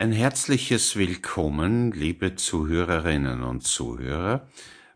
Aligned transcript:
Ein 0.00 0.12
herzliches 0.12 0.94
Willkommen, 0.94 1.90
liebe 1.90 2.36
Zuhörerinnen 2.36 3.42
und 3.42 3.62
Zuhörer, 3.62 4.48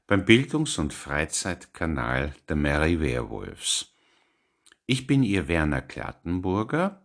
beim 0.06 0.24
Bildungs- 0.24 0.78
und 0.78 0.94
Freizeitkanal 0.94 2.32
der 2.48 2.54
Mary 2.54 3.00
Werewolves. 3.00 3.96
Ich 4.86 5.08
bin 5.08 5.24
Ihr 5.24 5.48
Werner 5.48 5.80
Klattenburger 5.80 7.04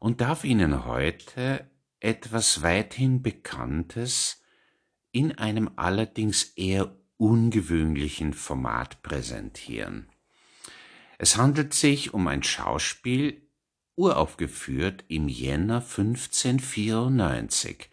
und 0.00 0.20
darf 0.20 0.42
Ihnen 0.42 0.84
heute 0.84 1.70
etwas 2.00 2.62
weithin 2.62 3.22
Bekanntes 3.22 4.42
in 5.12 5.38
einem 5.38 5.70
allerdings 5.76 6.42
eher 6.56 6.96
ungewöhnlichen 7.16 8.34
Format 8.34 9.04
präsentieren. 9.04 10.08
Es 11.16 11.36
handelt 11.36 11.74
sich 11.74 12.12
um 12.12 12.26
ein 12.26 12.42
Schauspiel 12.42 13.41
uraufgeführt 13.96 15.04
im 15.08 15.28
Jänner 15.28 15.76
1594, 15.76 17.88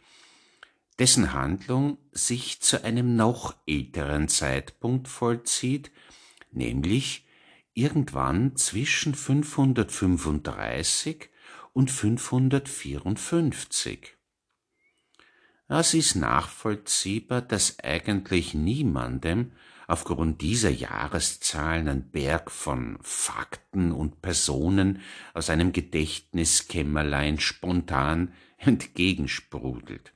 dessen 0.98 1.34
Handlung 1.34 1.98
sich 2.12 2.62
zu 2.62 2.84
einem 2.84 3.16
noch 3.16 3.56
älteren 3.68 4.28
Zeitpunkt 4.28 5.08
vollzieht, 5.08 5.92
nämlich 6.52 7.26
irgendwann 7.74 8.56
zwischen 8.56 9.16
535 9.16 11.30
und 11.74 11.92
554. 11.92 14.16
Es 15.68 15.94
ist 15.94 16.16
nachvollziehbar, 16.16 17.44
dass 17.44 17.78
eigentlich 17.80 18.56
niemandem 18.56 19.52
aufgrund 19.90 20.42
dieser 20.42 20.70
Jahreszahlen 20.70 21.88
ein 21.88 22.12
Berg 22.12 22.52
von 22.52 23.00
Fakten 23.02 23.92
und 23.92 24.22
Personen 24.22 25.02
aus 25.34 25.50
einem 25.50 25.74
Gedächtniskämmerlein 25.74 27.40
spontan 27.40 28.32
entgegensprudelt. 28.58 30.14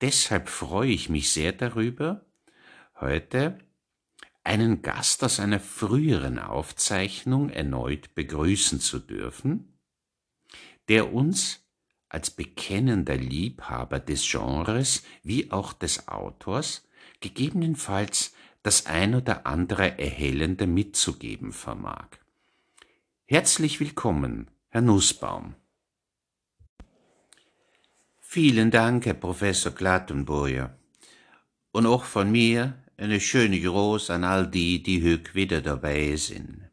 Deshalb 0.00 0.48
freue 0.48 0.90
ich 0.90 1.08
mich 1.08 1.32
sehr 1.32 1.50
darüber, 1.52 2.24
heute 3.00 3.58
einen 4.44 4.82
Gast 4.82 5.24
aus 5.24 5.40
einer 5.40 5.60
früheren 5.60 6.38
Aufzeichnung 6.38 7.50
erneut 7.50 8.14
begrüßen 8.14 8.78
zu 8.78 9.00
dürfen, 9.00 9.76
der 10.86 11.12
uns 11.12 11.64
als 12.08 12.30
bekennender 12.30 13.16
Liebhaber 13.16 13.98
des 13.98 14.28
Genres 14.30 15.02
wie 15.24 15.50
auch 15.50 15.72
des 15.72 16.06
Autors 16.06 16.86
gegebenenfalls 17.20 18.34
das 18.62 18.86
ein 18.86 19.14
oder 19.14 19.46
andere 19.46 19.98
Erhellende 19.98 20.66
mitzugeben 20.66 21.52
vermag. 21.52 22.08
Herzlich 23.24 23.80
willkommen, 23.80 24.50
Herr 24.68 24.82
Nussbaum. 24.82 25.54
Vielen 28.20 28.70
Dank, 28.70 29.06
Herr 29.06 29.14
Professor 29.14 29.72
Klattenburger. 29.72 30.78
Und 31.72 31.86
auch 31.86 32.04
von 32.04 32.30
mir 32.30 32.82
eine 32.96 33.20
schöne 33.20 33.60
Gruß 33.60 34.10
an 34.10 34.24
all 34.24 34.48
die, 34.48 34.82
die 34.82 35.02
hück 35.02 35.34
wieder 35.34 35.60
dabei 35.60 36.16
sind. 36.16 36.70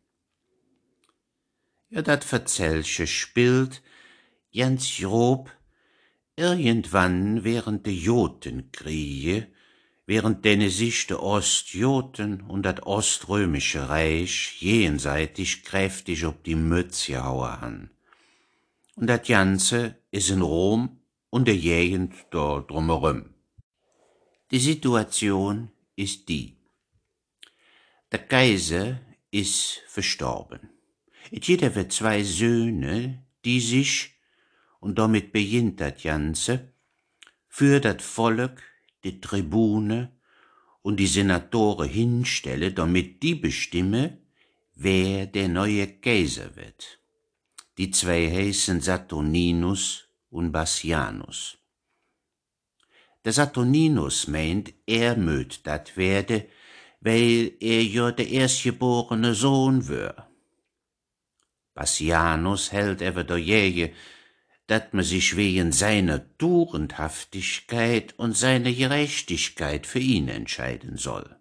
Ja, 1.90 2.04
dat 2.04 2.24
Verzellsche 2.24 3.08
spielt 3.08 3.82
ganz 4.56 4.98
grob 4.98 5.52
irgendwann 6.36 7.44
während 7.44 7.86
de 7.88 7.94
Jotenkriege 7.94 9.48
während 10.10 10.44
denen 10.44 10.72
sich 10.72 11.06
de 11.06 11.18
Ostjoten 11.18 12.42
und 12.42 12.64
dat 12.64 12.82
Oströmische 12.88 13.90
Reich 13.90 14.60
jenseitig 14.60 15.64
kräftig 15.64 16.26
ob 16.26 16.44
die 16.44 16.56
Mütze 16.56 17.24
haue 17.24 17.62
han. 17.62 17.92
Und 18.96 19.06
dat 19.06 19.28
Ganze 19.28 19.80
is 20.10 20.32
in 20.32 20.42
Rom 20.42 20.98
und 21.30 21.48
der 21.48 21.58
Gegend 21.58 22.16
da 22.32 22.60
drumherum. 22.68 23.36
Die 24.50 24.60
Situation 24.60 25.70
ist 25.96 26.28
die. 26.28 26.58
Der 28.12 28.26
Kaiser 28.34 29.00
ist 29.30 29.84
verstorben. 29.88 30.72
Et 31.30 31.46
jeder 31.48 31.76
wird 31.76 31.94
zwei 31.94 32.24
Söhne, 32.24 33.24
die 33.46 33.60
sich, 33.60 34.16
und 34.80 34.98
damit 34.98 35.32
beginnt 35.32 35.80
dat 35.80 36.02
Ganze, 36.02 36.74
für 37.48 37.80
dat 37.80 38.02
Volk 38.02 38.69
die 39.04 39.22
Tribune 39.22 40.12
und 40.82 40.98
die 40.98 41.08
Senatore 41.08 41.86
hinstelle, 41.86 42.72
damit 42.72 43.22
die 43.24 43.36
bestimme, 43.36 44.18
wer 44.76 45.26
der 45.26 45.50
neue 45.50 45.88
Kaiser 45.88 46.56
wird. 46.56 47.00
Die 47.78 47.92
zwei 47.92 48.30
heißen 48.30 48.82
Saturninus 48.82 50.08
und 50.30 50.52
Bassianus. 50.52 51.58
Der 53.26 53.34
Saturninus 53.34 54.28
meint, 54.28 54.74
er 54.86 55.16
möt 55.18 55.68
dat 55.68 55.98
werde, 55.98 56.48
weil 57.02 57.54
er 57.60 57.84
ja 57.84 58.12
der 58.12 58.30
erstgeborene 58.30 59.34
Sohn 59.34 59.88
wär. 59.88 60.30
Bassianus 61.74 62.72
hält 62.72 63.02
ever 63.02 63.24
dagegen, 63.24 63.94
dat 64.70 64.94
man 64.94 65.04
sich 65.04 65.36
wegen 65.36 65.72
seiner 65.72 66.38
Tugendhaftigkeit 66.38 68.14
und 68.20 68.38
seiner 68.38 68.72
Gerechtigkeit 68.72 69.88
für 69.88 69.98
ihn 69.98 70.28
entscheiden 70.28 70.96
soll. 70.96 71.40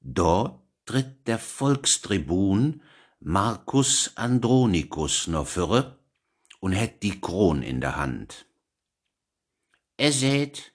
Dort 0.00 0.62
tritt 0.84 1.26
der 1.26 1.40
Volkstribun 1.40 2.82
Marcus 3.18 4.12
Andronicus 4.14 5.26
noch 5.26 5.48
für 5.48 5.98
und 6.60 6.72
hätt 6.72 7.02
die 7.02 7.20
Kron 7.20 7.62
in 7.62 7.80
der 7.80 7.96
Hand. 7.96 8.46
Er 9.96 10.12
seht, 10.12 10.72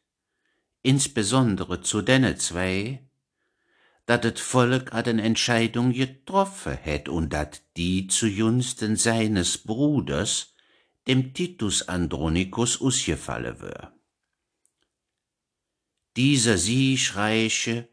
insbesondere 0.81 1.81
zu 1.81 2.01
denne 2.01 2.35
zwei, 2.35 3.04
dat 4.05 4.23
het 4.23 4.39
Volk 4.39 4.93
a 4.93 5.01
den 5.01 5.19
Entscheidung 5.19 5.93
getroffen 5.93 6.77
hätt 6.77 7.09
und 7.09 7.33
dat 7.33 7.61
die 7.75 8.07
zu 8.07 8.27
Junsten 8.27 8.95
seines 8.95 9.57
Bruders, 9.57 10.53
dem 11.07 11.33
Titus 11.33 11.87
Andronicus, 11.87 12.81
usgefalle 12.81 13.61
wär. 13.61 13.93
Dieser 16.15 16.57
siegreiche 16.57 17.89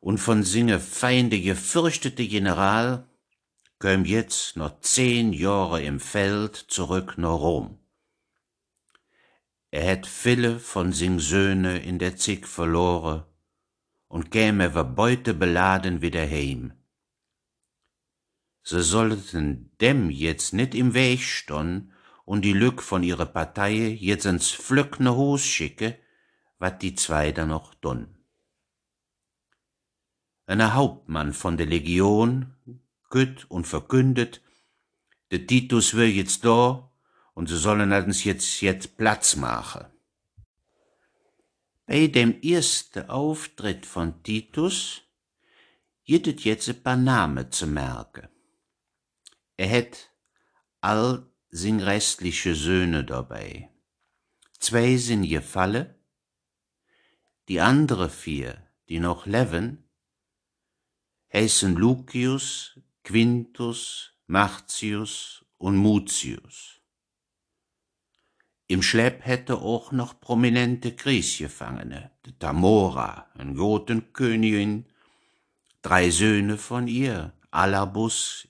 und 0.00 0.18
von 0.18 0.44
singe 0.44 0.78
Feinde 0.80 1.40
gefürchtete 1.40 2.28
General 2.28 3.08
köm 3.78 4.04
jetzt 4.04 4.56
noch 4.56 4.80
zehn 4.80 5.32
Jahre 5.32 5.82
im 5.82 5.98
Feld 5.98 6.56
zurück 6.56 7.14
nach 7.16 7.40
Rom. 7.40 7.78
Er 9.70 9.84
hätt 9.84 10.06
viele 10.06 10.60
von 10.60 10.92
sing 10.92 11.18
Söhne 11.20 11.78
in 11.78 11.98
der 11.98 12.16
Zick 12.16 12.46
verloren 12.46 13.24
und 14.08 14.30
käme 14.30 14.74
wer 14.74 14.84
Beute 14.84 15.34
beladen 15.34 16.02
wieder 16.02 16.26
heim. 16.26 16.72
Se 18.62 18.82
sollten 18.82 19.70
dem 19.80 20.10
jetzt 20.10 20.52
nit 20.52 20.74
im 20.74 20.92
Weg 20.94 21.20
stonn 21.20 21.92
und 22.24 22.42
die 22.42 22.52
Lück 22.52 22.82
von 22.82 23.02
ihrer 23.02 23.26
Partei 23.26 23.96
jetzt 24.00 24.26
ins 24.26 24.50
Flöckne 24.50 25.16
Hos 25.16 25.44
schicke, 25.44 25.98
wat 26.58 26.82
die 26.82 26.94
zwei 26.94 27.32
da 27.32 27.46
noch 27.46 27.74
dun. 27.74 28.18
Ein 30.46 30.74
Hauptmann 30.74 31.32
von 31.32 31.56
der 31.56 31.66
Legion 31.66 32.54
gütt 33.10 33.46
und 33.50 33.66
verkündet, 33.66 34.42
de 35.30 35.46
Titus 35.46 35.94
will 35.94 36.08
jetzt 36.08 36.44
da 36.44 36.90
und 37.34 37.48
sie 37.48 37.56
sollen 37.56 37.92
uns 37.92 38.24
jetzt 38.24 38.60
jetzt 38.60 38.96
Platz 38.96 39.36
machen. 39.36 39.86
Bei 41.88 42.06
dem 42.06 42.42
ersten 42.42 43.08
Auftritt 43.08 43.86
von 43.86 44.22
Titus 44.22 45.04
jittet 46.04 46.44
jetzt 46.44 46.68
ein 46.68 46.82
paar 46.82 46.98
Namen 46.98 47.50
zu 47.50 47.66
merken. 47.66 48.28
Er 49.56 49.68
hätt 49.68 50.10
all 50.82 51.26
sin 51.48 51.80
restliche 51.80 52.54
Söhne 52.54 53.04
dabei. 53.04 53.70
Zwei 54.58 54.98
sind 54.98 55.26
gefallen, 55.30 55.94
die 57.48 57.58
andere 57.62 58.10
vier, 58.10 58.68
die 58.90 59.00
noch 59.00 59.24
leben, 59.24 59.88
heißen 61.32 61.74
Lucius, 61.74 62.78
Quintus, 63.02 64.12
Martius 64.26 65.42
und 65.56 65.78
Mutius. 65.78 66.77
Im 68.70 68.82
Schlepp 68.82 69.24
hätte 69.24 69.56
auch 69.56 69.92
noch 69.92 70.20
prominente 70.20 70.94
Kriegsgefangene, 70.94 72.10
de 72.26 72.34
Tamora, 72.38 73.26
ein 73.32 73.56
Gotenkönigin, 73.56 74.84
drei 75.80 76.10
Söhne 76.10 76.58
von 76.58 76.86
ihr, 76.86 77.32
Alabus, 77.50 78.46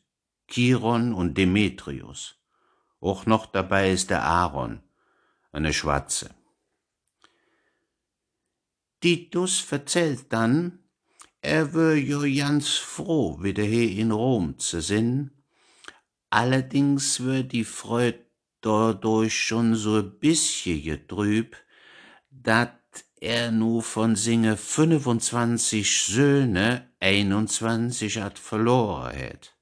Chiron 0.48 1.14
und 1.14 1.38
Demetrius. 1.38 2.34
Auch 3.00 3.26
noch 3.26 3.46
dabei 3.46 3.92
ist 3.92 4.10
der 4.10 4.24
Aaron, 4.24 4.80
eine 5.52 5.72
Schwarze. 5.72 6.34
Titus 9.00 9.70
erzählt 9.70 10.32
dann, 10.32 10.80
er 11.40 11.72
wär 11.74 11.94
jo 11.94 12.22
ganz 12.22 12.70
froh, 12.70 13.40
wieder 13.40 13.62
hier 13.62 13.88
in 13.92 14.10
Rom 14.10 14.58
zu 14.58 14.80
sinn, 14.80 15.30
allerdings 16.28 17.24
wär 17.24 17.44
die 17.44 17.62
Freud 17.62 18.27
dadurch 18.60 19.38
schon 19.38 19.75
so 19.75 19.96
ein 19.96 20.19
bisschen 20.19 20.82
getrüb, 20.82 21.56
dat 22.31 22.78
er 23.20 23.50
nu 23.50 23.81
von 23.81 24.16
singe 24.16 24.56
25 24.56 26.05
Söhne 26.06 26.93
21 27.00 28.19
hat 28.19 28.38
verloren 28.38 29.14
het. 29.14 29.55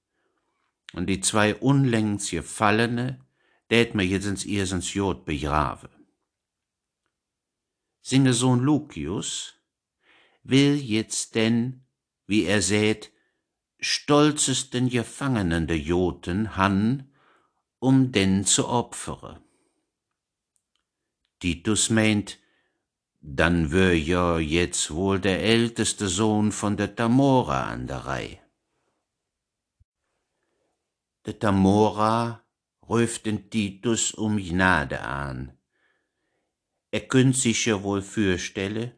Und 0.93 1.07
die 1.07 1.21
zwei 1.21 1.55
unlängst 1.55 2.31
gefallene, 2.31 3.21
tät 3.69 3.95
mir 3.95 4.05
jetzt 4.05 4.27
ins 4.27 4.45
Irsens 4.45 4.95
Jod 4.95 5.25
begraven. 5.25 5.91
Singe 8.01 8.35
Sohn 8.35 8.61
Lucius 8.61 9.55
will 10.45 10.77
jetzt 10.77 11.35
denn, 11.35 11.85
wie 12.27 12.45
er 12.45 12.63
sät, 12.63 13.13
stolzesten 13.81 14.89
Gefangenen 14.89 15.67
der 15.67 15.79
Joten 15.79 16.57
han, 16.57 17.11
um 17.89 18.11
denn 18.11 18.45
zu 18.45 18.67
opfere. 18.67 19.41
Titus 21.39 21.89
meint, 21.89 22.39
dann 23.21 23.71
wär 23.71 23.97
ja 23.97 24.41
jetzt 24.41 24.91
wohl 24.91 25.21
der 25.21 25.41
älteste 25.41 26.09
Sohn 26.09 26.51
von 26.51 26.77
der 26.77 26.97
Tamora 26.97 27.61
an 27.67 27.87
der 27.87 27.99
Reihe. 27.99 28.41
Der 31.27 31.39
Tamora 31.39 32.43
ruft 32.89 33.27
den 33.27 33.51
Titus 33.51 34.11
um 34.11 34.37
Gnade 34.37 35.01
an. 35.03 35.57
Er 36.91 37.03
könnt 37.07 37.37
sich 37.37 37.67
ja 37.67 37.85
wohl 37.85 38.03
fürstelle, 38.03 38.97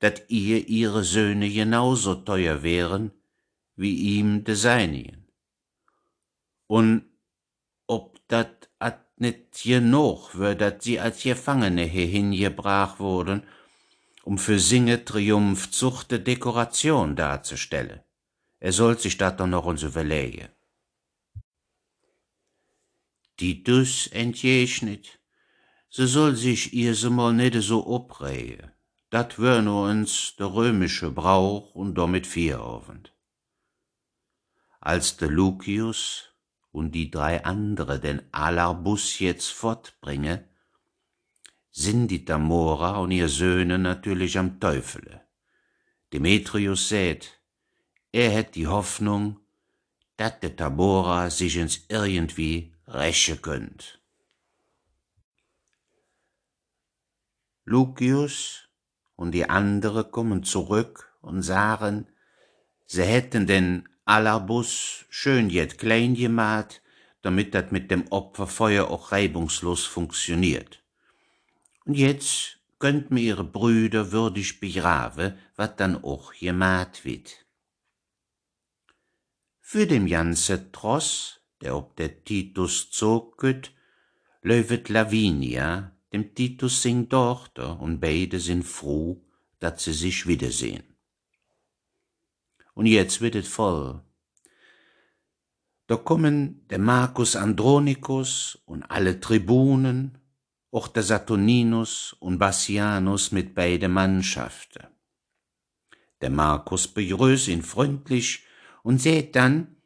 dat 0.00 0.30
ihr 0.30 0.66
ihre 0.66 1.04
Söhne 1.04 1.48
genauso 1.48 2.16
teuer 2.16 2.64
wären, 2.64 3.12
wie 3.76 3.94
ihm 4.16 4.42
de 4.42 4.56
seinigen. 4.56 5.28
Und 6.66 7.09
net 9.20 9.62
genug 9.62 10.38
wär, 10.38 10.54
dat 10.54 10.82
sie 10.82 10.98
als 10.98 11.22
Gefangene 11.22 11.84
hierhin 11.84 12.32
gebracht 12.32 12.98
wurden, 12.98 13.42
um 14.22 14.38
für 14.38 14.58
Singe 14.58 15.04
Triumph 15.04 15.70
zuchte 15.70 16.20
Dekoration 16.20 17.16
darzustellen. 17.16 18.00
Er 18.58 18.72
soll 18.72 18.98
sich 18.98 19.16
dat 19.16 19.40
doch 19.40 19.46
noch 19.46 19.64
uns 19.64 19.82
überlegen. 19.82 20.48
Titus 23.36 24.06
entgegnet, 24.08 25.18
se 25.88 26.06
soll 26.06 26.36
sich 26.36 26.74
ihr 26.74 26.94
se 26.94 27.10
mal 27.10 27.32
net 27.32 27.54
so 27.62 27.86
oprehe, 27.86 28.72
dat 29.08 29.38
wär 29.38 29.62
nur 29.62 29.88
uns 29.88 30.36
der 30.38 30.52
römische 30.52 31.10
Brauch 31.10 31.74
und 31.74 31.94
damit 31.96 32.26
vierhaufend. 32.26 33.14
Als 34.80 35.16
der 35.16 35.30
Lucius 35.30 36.29
und 36.72 36.92
die 36.92 37.10
drei 37.10 37.44
andere 37.44 38.00
den 38.00 38.22
Alarbus 38.32 39.18
jetzt 39.18 39.48
fortbringe, 39.48 40.48
sind 41.70 42.08
die 42.08 42.24
Tamora 42.24 42.98
und 42.98 43.10
ihr 43.10 43.28
Söhne 43.28 43.78
natürlich 43.78 44.38
am 44.38 44.60
Teufele. 44.60 45.22
Demetrius 46.12 46.88
sät, 46.88 47.40
er 48.12 48.30
hätt 48.30 48.54
die 48.56 48.66
Hoffnung, 48.66 49.38
dat 50.16 50.42
de 50.42 50.50
Tamora 50.50 51.30
sich 51.30 51.56
ins 51.56 51.86
irgendwie 51.88 52.74
räche 52.86 53.36
könnt. 53.36 54.00
Lucius 57.64 58.68
und 59.14 59.32
die 59.32 59.48
andere 59.48 60.10
kommen 60.10 60.42
zurück 60.42 61.14
und 61.20 61.42
sagen, 61.42 62.08
sie 62.86 63.04
hätten 63.04 63.46
den 63.46 63.88
Alarbus 64.10 65.04
schön 65.08 65.50
jet 65.50 65.78
klein 65.78 66.16
gemacht, 66.16 66.82
damit 67.22 67.54
dat 67.54 67.70
mit 67.70 67.92
dem 67.92 68.08
Opferfeuer 68.08 68.90
auch 68.90 69.12
reibungslos 69.12 69.86
funktioniert. 69.86 70.82
Und 71.84 71.94
jetzt 71.94 72.58
könnt 72.80 73.12
mir 73.12 73.20
ihre 73.20 73.44
Brüder 73.44 74.10
würdig 74.10 74.58
begraven, 74.58 75.38
wat 75.54 75.78
dann 75.78 76.02
auch 76.02 76.34
gemacht 76.34 77.04
wird. 77.04 77.46
Für 79.60 79.86
dem 79.86 80.08
ganze 80.08 80.72
Tross, 80.72 81.38
der 81.60 81.76
ob 81.76 81.94
der 81.94 82.24
Titus 82.24 82.90
zog 82.90 83.38
kütt, 83.38 83.70
löwet 84.42 84.88
Lavinia, 84.88 85.92
dem 86.12 86.34
Titus 86.34 86.82
sing 86.82 87.08
Tochter, 87.08 87.78
und 87.78 88.00
beide 88.00 88.40
sind 88.40 88.64
froh, 88.64 89.22
dat 89.60 89.78
sie 89.78 89.92
sich 89.92 90.26
wiedersehen. 90.26 90.89
Und 92.74 92.86
jetzt 92.86 93.20
wird 93.20 93.34
es 93.34 93.48
voll. 93.48 94.02
Da 95.86 95.96
kommen 95.96 96.66
der 96.68 96.78
Marcus 96.78 97.34
Andronicus 97.34 98.58
und 98.64 98.84
alle 98.84 99.18
Tribunen, 99.18 100.18
auch 100.70 100.86
der 100.86 101.02
Saturninus 101.02 102.16
und 102.20 102.38
Bassianus 102.38 103.32
mit 103.32 103.54
beide 103.54 103.88
Mannschaften. 103.88 104.86
Der 106.20 106.30
Marcus 106.30 106.86
begrüßt 106.86 107.48
ihn 107.48 107.62
freundlich 107.62 108.44
und 108.82 109.00
sät 109.00 109.34
dann, 109.34 109.76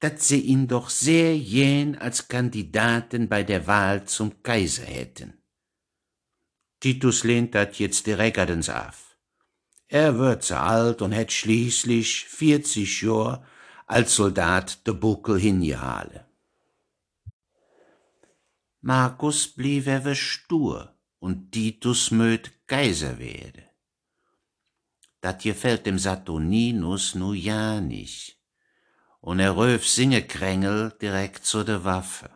dass 0.00 0.28
sie 0.28 0.40
ihn 0.40 0.66
doch 0.66 0.90
sehr 0.90 1.36
jähn 1.36 1.96
als 1.96 2.28
Kandidaten 2.28 3.28
bei 3.28 3.42
der 3.42 3.66
Wahl 3.66 4.04
zum 4.06 4.42
Kaiser 4.42 4.84
hätten. 4.84 5.34
Titus 6.80 7.24
lehnt 7.24 7.54
dat 7.54 7.78
jetzt 7.78 8.06
direkt 8.06 8.68
af. 8.68 9.03
Er 9.88 10.18
wird 10.18 10.42
zu 10.42 10.58
alt 10.58 11.02
und 11.02 11.12
hätt 11.12 11.32
schließlich 11.32 12.24
40 12.24 13.02
Jahr 13.02 13.46
als 13.86 14.16
Soldat 14.16 14.86
de 14.86 14.94
Buckel 14.94 15.38
hingehalle. 15.38 16.26
Markus 18.80 19.48
blieb 19.48 19.86
ewe 19.86 20.14
stur 20.14 20.94
und 21.18 21.52
Titus 21.52 22.10
möt 22.10 22.66
Kaiser 22.66 23.18
werde. 23.18 23.64
Dat 25.20 25.42
gefällt 25.42 25.86
dem 25.86 25.98
Saturninus 25.98 27.14
nu 27.14 27.32
ja 27.32 27.80
nicht 27.80 28.38
und 29.20 29.40
er 29.40 29.56
röf 29.56 29.88
Singekrängel 29.88 30.92
direkt 31.00 31.46
zu 31.46 31.64
der 31.64 31.82
Waffe. 31.82 32.28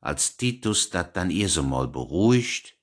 Als 0.00 0.36
Titus 0.36 0.90
dat 0.90 1.16
dann 1.16 1.30
ihr 1.30 1.48
so 1.48 1.64
mal 1.64 1.88
beruhigt, 1.88 2.76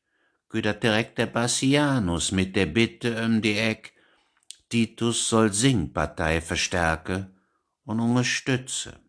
dat 0.50 0.82
direkt 0.82 1.18
der 1.18 1.28
Bassianus 1.28 2.32
mit 2.32 2.56
der 2.56 2.66
Bitte 2.66 3.24
um 3.26 3.42
die 3.42 3.58
Eck, 3.58 3.94
Titus 4.70 5.30
soll 5.30 5.54
Singpartei 5.54 6.42
verstärke 6.42 7.32
und 7.84 8.00
unterstütze. 8.00 9.00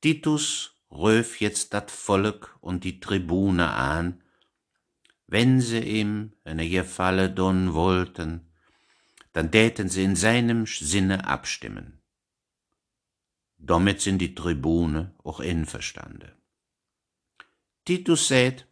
Titus 0.00 0.74
röf 0.90 1.40
jetzt 1.40 1.74
dat 1.74 1.90
Volk 1.90 2.56
und 2.60 2.84
die 2.84 3.00
Tribune 3.00 3.70
an, 3.70 4.22
wenn 5.26 5.60
sie 5.60 5.80
ihm 5.80 6.32
eine 6.44 6.68
Gefalle 6.68 7.30
don 7.30 7.74
wollten, 7.74 8.52
dann 9.32 9.50
täten 9.50 9.88
sie 9.88 10.04
in 10.04 10.16
seinem 10.16 10.66
Sinne 10.66 11.26
abstimmen. 11.26 12.00
Damit 13.58 14.00
sind 14.00 14.18
die 14.18 14.34
Tribune 14.34 15.14
auch 15.24 15.40
einverstanden. 15.40 16.32
Titus 17.84 18.28
sät, 18.28 18.65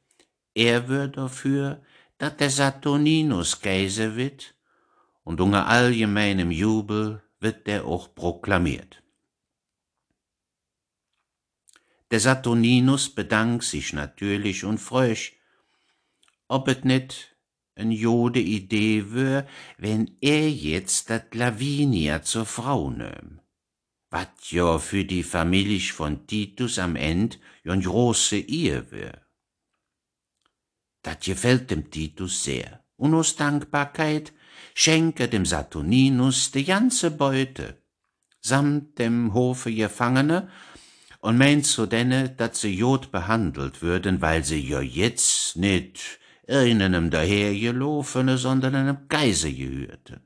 er 0.55 0.89
wär 0.89 1.09
dafür, 1.09 1.83
dat 2.19 2.41
der 2.41 2.51
Saturninus 2.51 3.61
Kaiser 3.61 4.17
wird, 4.17 4.55
und 5.25 5.41
unter 5.41 5.67
allgemeinem 5.67 6.51
Jubel 6.51 7.23
wird 7.41 7.67
der 7.67 7.87
auch 7.87 8.15
proklamiert. 8.15 9.03
Der 12.11 12.21
Saturninus 12.21 13.15
bedankt 13.15 13.65
sich 13.65 13.93
natürlich 13.93 14.65
und 14.65 14.79
fröch, 14.79 15.33
ob 16.47 16.69
et 16.69 16.85
net 16.85 17.35
en 17.75 17.91
jode 17.91 18.41
Idee 18.41 19.13
wär, 19.13 19.47
wenn 19.79 20.17
er 20.21 20.49
jetzt 20.51 21.11
dat 21.11 21.35
Lavinia 21.35 22.23
zur 22.23 22.47
Frau 22.47 22.91
nöm. 22.91 23.41
Wat 24.11 24.31
jo 24.51 24.79
für 24.79 25.05
die 25.05 25.25
Familie 25.25 25.81
von 25.81 26.27
Titus 26.27 26.79
am 26.79 26.95
End 26.95 27.41
jon 27.65 27.81
große 27.81 28.37
Ehe 28.37 28.93
wär. 28.93 29.24
Dat 31.05 31.21
gefällt 31.23 31.71
dem 31.71 31.91
Titus 31.91 32.43
sehr, 32.43 32.83
und 32.97 33.15
aus 33.15 33.37
Dankbarkeit 33.37 34.33
schenke 34.75 35.29
dem 35.29 35.47
Saturninus 35.47 36.51
die 36.51 36.65
ganze 36.65 37.11
Beute, 37.11 37.83
samt 38.41 38.99
dem 38.99 39.35
Hofe 39.35 39.73
Gefangene, 39.73 40.49
und 41.21 41.39
meint 41.39 41.67
so 41.67 41.87
denne, 41.87 42.31
dat 42.31 42.57
sie 42.57 42.75
Jod 42.75 43.11
behandelt 43.11 43.81
würden, 43.81 44.21
weil 44.21 44.45
sie 44.45 44.61
jo 44.61 44.81
jetzt 44.81 45.57
nit 45.57 46.19
einem 46.47 47.11
dahergelaufene, 47.11 48.37
sondern 48.37 48.75
einem 48.75 49.09
Kaiser 49.09 49.51
gehörten. 49.51 50.21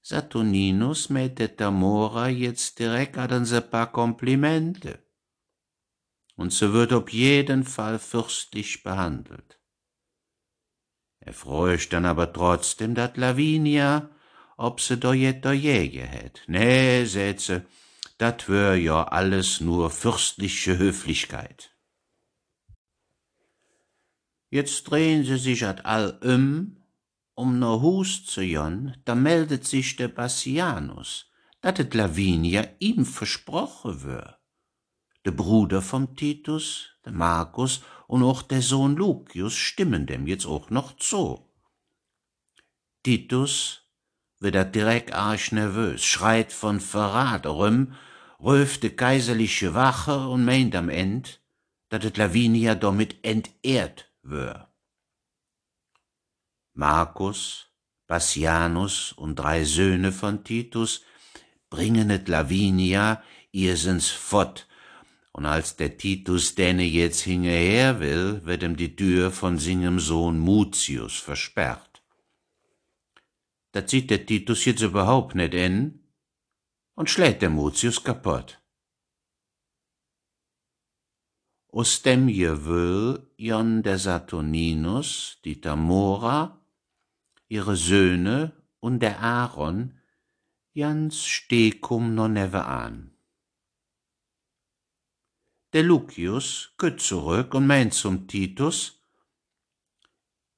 Saturninus 0.00 1.10
mit 1.10 1.38
der 1.38 1.56
Tamora 1.56 2.28
jetzt 2.28 2.78
direkt 2.78 3.18
an 3.18 3.44
se 3.44 3.60
paar 3.60 3.92
Komplimente. 3.92 5.07
Und 6.38 6.52
sie 6.52 6.72
wird 6.72 6.92
auf 6.92 7.08
jeden 7.10 7.64
Fall 7.64 7.98
fürstlich 7.98 8.84
behandelt. 8.84 9.58
Er 11.18 11.34
freut 11.34 11.92
dann 11.92 12.06
aber 12.06 12.32
trotzdem, 12.32 12.94
dat 12.94 13.16
Lavinia, 13.16 14.08
ob 14.56 14.80
se 14.80 14.96
do 14.96 15.12
jet 15.12 15.44
do 15.44 15.50
jäge 15.50 16.04
hätt. 16.06 16.42
Nee, 16.46 17.04
seht 17.06 17.40
se, 17.40 17.66
dat 18.18 18.48
wär 18.48 18.76
ja 18.76 19.02
alles 19.08 19.60
nur 19.60 19.90
fürstliche 19.90 20.78
Höflichkeit. 20.78 21.74
Jetzt 24.48 24.84
drehen 24.84 25.24
sie 25.24 25.38
sich 25.38 25.66
at 25.66 25.84
all 25.84 26.18
um, 26.22 26.76
um 27.34 27.58
no 27.58 27.82
Hus 27.82 28.24
zu 28.24 28.42
jon, 28.42 28.96
da 29.04 29.14
meldet 29.14 29.66
sich 29.66 29.96
der 29.96 30.08
Bassianus, 30.08 31.26
dat 31.60 31.80
et 31.80 31.94
Lavinia 31.94 32.62
ihm 32.78 33.04
versprochen 33.04 34.04
wär. 34.04 34.37
Der 35.28 35.34
Bruder 35.34 35.82
vom 35.82 36.16
Titus, 36.16 36.88
der 37.04 37.12
Markus 37.12 37.82
und 38.06 38.22
auch 38.22 38.40
der 38.40 38.62
Sohn 38.62 38.96
Lucius 38.96 39.52
stimmen 39.52 40.06
dem 40.06 40.26
jetzt 40.26 40.46
auch 40.46 40.70
noch 40.70 40.96
zu. 40.96 41.46
Titus 43.02 43.82
wird 44.40 44.54
er 44.54 44.64
direkt 44.64 45.12
arsch 45.12 45.52
nervös, 45.52 46.02
schreit 46.02 46.50
von 46.50 46.80
Verrat 46.80 47.44
rum, 47.46 47.92
röft 48.40 48.84
de 48.84 48.88
kaiserliche 48.88 49.74
Wache 49.74 50.28
und 50.28 50.46
meint 50.46 50.74
am 50.74 50.88
End, 50.88 51.42
dat 51.90 52.06
et 52.06 52.16
Lavinia 52.16 52.74
damit 52.74 53.22
entehrt 53.22 54.10
wär. 54.22 54.72
Markus, 56.72 57.66
Bassianus 58.06 59.12
und 59.12 59.36
drei 59.36 59.64
Söhne 59.64 60.10
von 60.10 60.42
Titus 60.42 61.02
bringen 61.68 62.08
et 62.08 62.28
Lavinia 62.28 63.22
irsens 63.52 64.08
fort, 64.08 64.67
und 65.38 65.46
als 65.46 65.76
der 65.76 65.96
Titus 65.96 66.56
denne 66.56 66.82
jetzt 66.82 67.20
hingeher 67.20 68.00
will, 68.00 68.44
wird 68.44 68.64
ihm 68.64 68.76
die 68.76 68.96
Tür 68.96 69.30
von 69.30 69.56
singem 69.56 70.00
Sohn 70.00 70.36
Mutius 70.36 71.16
versperrt. 71.16 72.02
Dat 73.70 73.88
sieht 73.88 74.10
der 74.10 74.26
Titus 74.26 74.64
jetzt 74.64 74.82
überhaupt 74.82 75.36
nicht 75.36 75.54
in 75.54 76.00
und 76.96 77.08
schlägt 77.08 77.42
der 77.42 77.50
Mutius 77.50 78.02
kaputt. 78.02 78.60
Aus 81.68 82.02
dem 82.02 82.26
will 82.26 83.24
Jon 83.36 83.84
der 83.84 83.98
Saturninus, 84.00 85.38
die 85.44 85.60
Tamora, 85.60 86.58
ihre 87.48 87.76
Söhne 87.76 88.50
und 88.80 88.98
der 89.04 89.20
Aaron 89.20 90.00
Jans 90.72 91.24
Stekum 91.24 92.16
no 92.16 92.26
neve 92.26 92.64
an. 92.64 93.12
Der 95.74 95.82
Lucius 95.82 96.72
geht 96.78 97.00
zurück 97.00 97.52
und 97.52 97.66
meint 97.66 97.92
zum 97.92 98.26
Titus, 98.26 99.04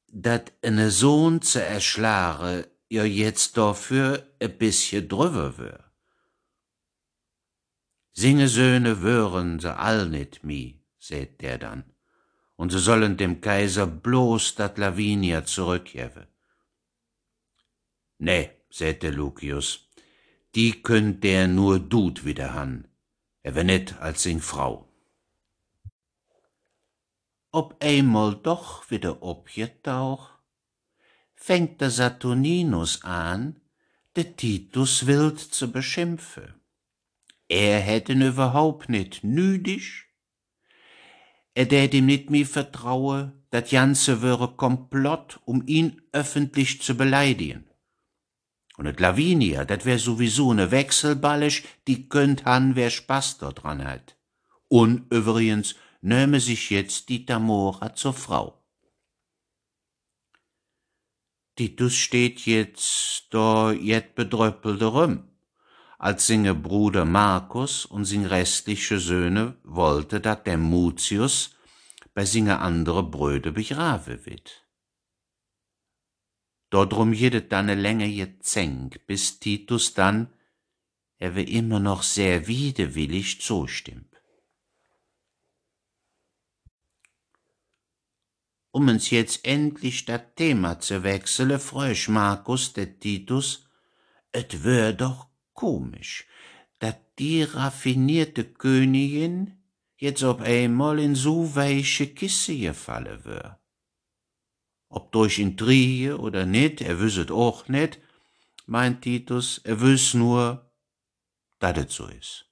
dat 0.06 0.52
eine 0.62 0.90
Sohn 0.90 1.42
zu 1.42 1.60
erschlare 1.62 2.68
ja 2.88 3.04
jetzt 3.04 3.56
dafür 3.56 4.26
e 4.38 4.48
bisschen 4.48 5.08
drüber 5.08 5.58
wär. 5.58 5.92
Singe 8.12 8.48
Söhne 8.48 9.02
wören 9.02 9.60
se 9.60 9.76
all 9.76 10.08
nit 10.08 10.44
mi, 10.44 10.84
seht 10.98 11.40
der 11.40 11.58
dann, 11.58 11.84
und 12.56 12.70
sie 12.70 12.78
sollen 12.80 13.16
dem 13.16 13.40
Kaiser 13.40 13.86
bloß 13.86 14.54
dat 14.56 14.78
Lavinia 14.78 15.44
zurückjewe. 15.44 16.28
Nee, 18.18 18.50
seht 18.68 19.02
der 19.02 19.12
Lucius, 19.12 19.88
die 20.54 20.82
könnt 20.82 21.24
der 21.24 21.48
nur 21.48 21.78
dut 21.80 22.24
wieder 22.24 22.54
han, 22.54 22.88
er 23.42 23.54
wär 23.54 23.64
net 23.64 23.98
als 24.00 24.22
sing 24.22 24.40
Frau. 24.40 24.89
Ob 27.52 27.82
einmal 27.82 28.36
doch 28.36 28.90
wieder 28.90 29.22
obgetaucht, 29.22 30.38
fängt 31.34 31.80
der 31.80 31.90
Saturninus 31.90 33.02
an, 33.02 33.60
de 34.16 34.24
Titus 34.34 35.06
wild 35.06 35.40
zu 35.40 35.72
beschimpfen. 35.72 36.54
Er 37.48 37.80
hätten 37.80 38.22
überhaupt 38.22 38.88
nicht 38.88 39.24
nüdisch. 39.24 40.08
Er 41.54 41.66
dät 41.66 41.94
ihm 41.94 42.06
nicht 42.06 42.30
mehr 42.30 42.46
vertraue, 42.46 43.32
dat 43.50 43.70
Ganze 43.70 44.22
wäre 44.22 44.54
Komplott, 44.54 45.40
um 45.44 45.66
ihn 45.66 46.00
öffentlich 46.12 46.80
zu 46.82 46.96
beleidigen. 46.96 47.68
Und 48.76 48.86
et 48.86 49.00
Lavinia, 49.00 49.64
dat 49.64 49.84
wär 49.84 49.98
sowieso 49.98 50.54
ne 50.54 50.70
Wechselballisch, 50.70 51.64
die 51.88 52.08
könnt 52.08 52.44
han, 52.44 52.76
wer 52.76 52.90
Spaß 52.90 53.38
dort 53.38 53.64
dran 53.64 53.84
hat. 53.84 54.16
Und 54.68 55.12
übrigens 55.12 55.74
nehme 56.00 56.40
sich 56.40 56.70
jetzt 56.70 57.08
die 57.08 57.26
Tamora 57.26 57.94
zur 57.94 58.14
Frau. 58.14 58.60
Titus 61.56 61.94
steht 61.94 62.46
jetzt 62.46 63.26
da 63.30 63.72
jet 63.72 64.14
bedröppelte 64.14 64.86
rum. 64.86 65.28
Als 65.98 66.26
singe 66.26 66.54
Bruder 66.54 67.04
Markus 67.04 67.84
und 67.84 68.06
sing 68.06 68.24
restliche 68.24 68.98
Söhne 68.98 69.56
wollte, 69.62 70.20
dat 70.20 70.46
der 70.46 70.56
Mutius 70.56 71.54
bei 72.14 72.24
singe 72.24 72.60
andere 72.60 73.02
Bröde 73.02 73.52
begrave 73.52 74.24
wird. 74.24 74.66
Dodrum 76.70 77.12
jedet 77.12 77.52
dann 77.52 77.66
ne 77.66 77.74
Länge 77.74 78.38
Zeng, 78.40 78.90
bis 79.06 79.40
Titus 79.40 79.92
dann, 79.92 80.32
er 81.18 81.34
will 81.34 81.50
immer 81.50 81.80
noch 81.80 82.02
sehr 82.02 82.46
widerwillig 82.46 83.42
zustimmt. 83.42 84.09
Um 88.72 88.88
uns 88.88 89.10
jetzt 89.10 89.44
endlich 89.44 90.04
dat 90.04 90.36
Thema 90.36 90.78
zu 90.80 91.02
wechseln, 91.02 91.58
frösch 91.58 92.08
Markus, 92.08 92.72
der 92.72 92.98
Titus, 92.98 93.66
et 94.32 94.64
wär 94.64 94.92
doch 94.92 95.26
komisch, 95.54 96.26
dat 96.78 96.98
die 97.18 97.42
raffinierte 97.42 98.44
Königin 98.44 99.58
jetzt 99.96 100.22
ob 100.22 100.40
einmal 100.40 100.98
in 100.98 101.14
so 101.14 101.54
weiche 101.54 102.06
Kisse 102.06 102.56
gefallen 102.56 103.24
wär. 103.24 103.60
Ob 104.88 105.12
durch 105.12 105.38
Intrige 105.38 106.18
oder 106.18 106.46
nit, 106.46 106.80
er 106.80 106.98
wüsset 107.00 107.30
auch 107.30 107.68
nit, 107.68 108.00
meint 108.66 109.02
Titus, 109.02 109.58
er 109.64 109.80
wüss 109.80 110.14
nur, 110.14 110.70
dat 111.58 111.76
et 111.76 111.90
so 111.90 112.06
is 112.06 112.49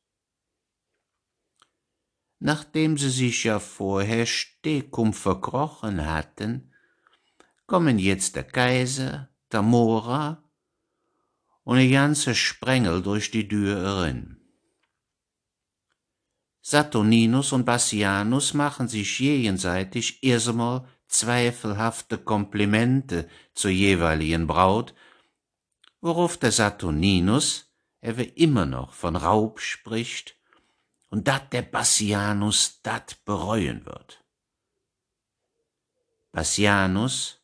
nachdem 2.41 2.97
sie 2.97 3.11
sich 3.11 3.45
ja 3.45 3.59
vorher 3.59 4.27
Stekum 4.27 5.13
verkrochen 5.13 6.07
hatten, 6.07 6.73
kommen 7.67 7.99
jetzt 7.99 8.37
der 8.37 8.45
Kaiser, 8.45 9.29
Tamora 9.49 10.45
und 11.65 11.79
ein 11.79 11.91
ganzer 11.91 12.35
Sprengel 12.35 13.03
durch 13.03 13.31
die 13.31 13.47
Tür 13.47 13.85
rein. 13.85 14.41
Saturninus 16.61 17.53
und 17.53 17.65
Bassianus 17.65 18.53
machen 18.53 18.89
sich 18.89 19.19
jenseitig 19.19 20.23
erstmal 20.23 20.87
zweifelhafte 21.07 22.19
Komplimente 22.19 23.29
zur 23.55 23.71
jeweiligen 23.71 24.47
Braut, 24.47 24.95
worauf 26.01 26.37
der 26.37 26.53
Saturninus, 26.53 27.73
er 28.01 28.19
wie 28.19 28.25
immer 28.25 28.67
noch 28.67 28.93
von 28.93 29.17
Raub 29.17 29.61
spricht, 29.61 30.38
und 31.11 31.29
dat 31.29 31.53
der 31.53 31.63
Bassianus 31.63 32.81
dat 32.83 33.25
bereuen 33.25 33.87
wird. 33.87 34.25
Bassianus 36.33 37.43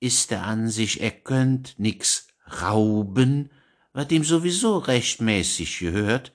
ist 0.00 0.30
der 0.30 0.42
Ansicht, 0.44 1.00
er 1.00 1.12
könnt 1.12 1.78
nix 1.78 2.28
rauben, 2.62 3.50
wat 3.92 4.10
ihm 4.10 4.24
sowieso 4.24 4.78
rechtmäßig 4.78 5.78
gehört, 5.78 6.32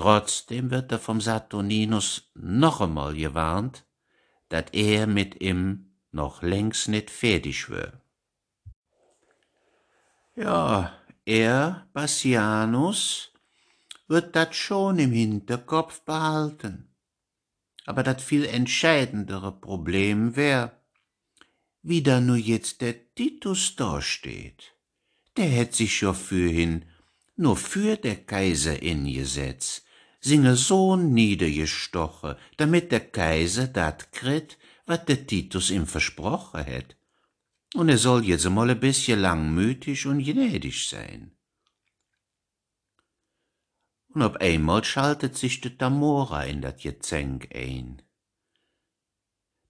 Trotzdem 0.00 0.70
wird 0.70 0.90
er 0.92 0.98
vom 0.98 1.20
Saturninus 1.20 2.30
noch 2.34 2.80
einmal 2.80 3.14
gewarnt, 3.14 3.84
dat 4.48 4.72
er 4.74 5.06
mit 5.06 5.42
ihm 5.42 5.92
noch 6.10 6.40
längst 6.40 6.88
nicht 6.88 7.10
fertig 7.10 7.68
wär. 7.68 8.00
Ja, 10.34 10.96
er, 11.26 11.86
Bassianus, 11.92 13.29
wird 14.10 14.34
dat 14.34 14.56
schon 14.56 14.98
im 14.98 15.12
Hinterkopf 15.12 16.00
behalten. 16.00 16.74
Aber 17.86 18.02
dat 18.02 18.20
viel 18.20 18.44
entscheidendere 18.44 19.52
Problem 19.52 20.34
wär, 20.34 20.60
wie 21.82 22.02
da 22.02 22.20
nur 22.20 22.36
jetzt 22.36 22.80
der 22.80 22.96
Titus 23.14 23.76
dasteht. 23.76 24.74
Der 25.36 25.50
hätt 25.56 25.74
sich 25.76 26.00
ja 26.00 26.12
fürhin 26.12 26.86
nur 27.36 27.56
für 27.56 27.96
der 27.96 28.16
Kaiser 28.16 28.82
ingesetzt, 28.82 29.84
singe 30.20 30.56
so 30.56 30.96
niedergestoche, 30.96 32.36
damit 32.56 32.90
der 32.90 33.04
Kaiser 33.18 33.68
dat 33.68 34.12
krit, 34.12 34.58
wat 34.86 35.08
der 35.08 35.24
Titus 35.28 35.70
ihm 35.70 35.86
versprochen 35.86 36.64
hätt. 36.64 36.96
Und 37.74 37.88
er 37.88 37.98
soll 37.98 38.24
jetzt 38.24 38.44
einmal 38.44 38.70
ein 38.70 38.80
bisschen 38.80 39.20
langmütig 39.20 40.04
und 40.06 40.24
gnädig 40.24 40.88
sein 40.88 41.30
und 44.12 44.22
auf 44.22 44.36
einmal 44.36 44.84
schaltet 44.84 45.36
sich 45.36 45.60
de 45.60 45.76
Tamora 45.76 46.44
in 46.44 46.60
dat 46.62 46.80
Gezänk 46.80 47.48
ein. 47.54 48.02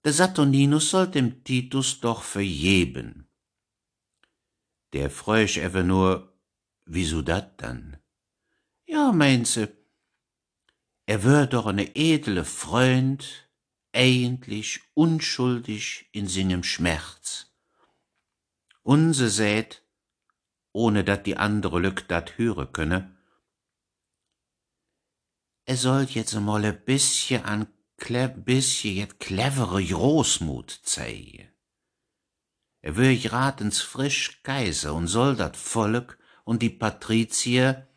Der 0.03 0.13
Saturninus 0.13 0.89
soll 0.89 1.07
dem 1.07 1.43
Titus 1.43 1.99
doch 1.99 2.23
verjeben. 2.23 3.27
Der 4.93 5.09
freuch 5.09 5.57
ewe 5.57 5.83
nur, 5.83 6.33
wieso 6.85 7.21
dat 7.21 7.61
dann? 7.61 7.97
Ja, 8.85 9.11
meint 9.11 9.57
er 11.05 11.23
wär 11.23 11.47
doch 11.47 11.65
eine 11.65 11.95
edle 11.95 12.45
Freund, 12.45 13.49
eigentlich 13.93 14.81
unschuldig 14.93 16.09
in 16.13 16.27
singem 16.27 16.63
Schmerz. 16.63 17.53
Unse 18.83 19.29
sät, 19.29 19.83
ohne 20.71 21.03
dat 21.03 21.25
die 21.27 21.37
andere 21.37 21.79
Lück 21.79 22.07
dat 22.07 22.37
höre 22.37 22.65
könne, 22.65 23.15
er 25.71 25.77
soll 25.77 26.03
jetzt 26.03 26.33
mal 26.33 26.65
ein 26.65 26.83
bisschen 26.83 27.45
an 27.45 27.65
Kle 27.95 28.27
bisschen 28.27 28.95
jet 28.97 29.21
clevere 29.21 29.81
Großmut 29.81 30.69
zeigen. 30.83 31.47
Er 32.81 32.97
will 32.97 33.15
ratens 33.27 33.79
frisch 33.79 34.43
Kaiser 34.43 34.93
und 34.93 35.07
soll 35.07 35.37
dat 35.37 35.55
Volk 35.55 36.19
und 36.43 36.61
die 36.61 36.75
Patrizier 36.83 37.87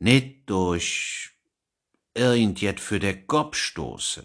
nicht 0.00 0.50
durch 0.50 1.30
irgendjet 2.14 2.80
für 2.80 2.98
der 2.98 3.26
Kopf 3.26 3.56
stoße. 3.56 4.24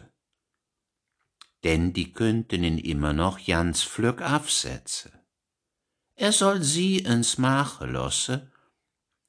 Denn 1.64 1.94
die 1.94 2.12
könnten 2.12 2.64
ihn 2.64 2.80
immer 2.80 3.14
noch 3.14 3.38
ganz 3.46 3.84
flück 3.84 4.20
absetzen. 4.24 5.12
Er 6.16 6.32
soll 6.32 6.64
sie 6.64 6.98
ins 6.98 7.38
Mache 7.38 7.86
losse, 7.86 8.52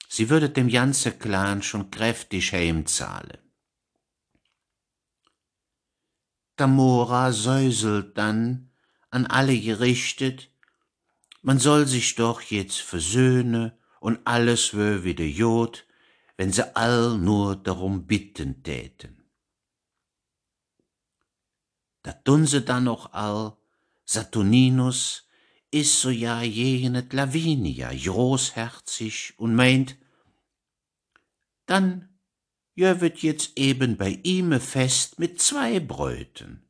sie 0.09 0.31
würde 0.31 0.51
dem 0.51 0.69
ganze 0.69 1.13
Clan 1.13 1.63
schon 1.63 1.91
kräftig 1.91 2.53
heimzahle. 2.53 3.39
Tamora 6.57 7.33
säuselt 7.33 8.19
dann, 8.19 8.71
an 9.11 9.27
alle 9.27 9.59
gerichtet, 9.61 10.51
man 11.43 11.59
soll 11.59 11.87
sich 11.87 12.17
doch 12.17 12.41
jetzt 12.43 12.81
versöhne 12.81 13.79
und 14.01 14.19
alles 14.25 14.77
wär 14.77 15.05
wieder 15.05 15.25
Jod, 15.25 15.87
wenn 16.37 16.53
se 16.53 16.75
all 16.77 17.17
nur 17.19 17.57
darum 17.57 18.07
bitten 18.07 18.63
täten. 18.63 19.25
Da 22.03 22.13
tun 22.13 22.47
se 22.47 22.63
dann 22.63 22.85
noch 22.85 23.13
all, 23.13 23.57
Saturninus 24.05 25.28
is 25.71 26.01
so 26.01 26.11
ja 26.11 26.43
jenet 26.43 27.13
Lavinia 27.13 27.91
großherzig 27.93 29.35
und 29.37 29.55
meint, 29.55 29.97
dann 31.67 32.09
jövet 32.75 33.19
jetzt 33.23 33.59
eben 33.59 33.97
bei 33.97 34.21
ihme 34.23 34.61
fest 34.61 35.19
mit 35.19 35.41
zwei 35.41 35.81
Bräuten. 35.81 36.65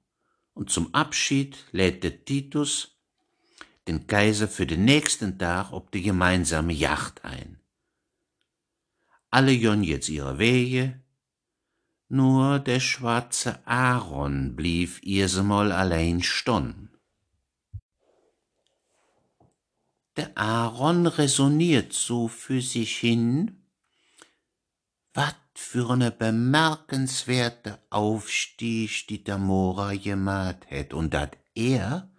Und 0.54 0.70
zum 0.70 0.92
Abschied 0.94 1.56
lädt 1.70 2.02
der 2.02 2.24
Titus 2.24 2.98
den 3.86 4.06
Kaiser 4.06 4.48
für 4.48 4.66
den 4.66 4.84
nächsten 4.84 5.38
Tag 5.38 5.72
ob 5.72 5.92
die 5.92 6.02
gemeinsame 6.02 6.72
Yacht 6.72 7.24
ein. 7.24 7.60
Alle 9.30 9.52
jon 9.52 9.84
jetzt 9.84 10.08
ihre 10.08 10.38
Wege, 10.38 11.00
nur 12.08 12.58
der 12.58 12.80
schwarze 12.80 13.66
Aaron 13.66 14.56
blieb 14.56 15.02
irsemal 15.02 15.72
allein 15.72 16.22
stonn. 16.22 16.97
Der 20.18 20.36
Aaron 20.36 21.06
resoniert 21.06 21.92
so 21.92 22.26
für 22.26 22.60
sich 22.60 22.96
hin, 22.96 23.62
wat 25.14 25.36
für 25.54 25.90
eine 25.90 26.10
bemerkenswerte 26.10 27.78
Aufstieg 27.88 29.06
die 29.06 29.22
Damora 29.22 29.94
gemacht 29.94 30.66
hätt 30.66 30.92
und 30.92 31.14
dat 31.14 31.36
er 31.54 32.10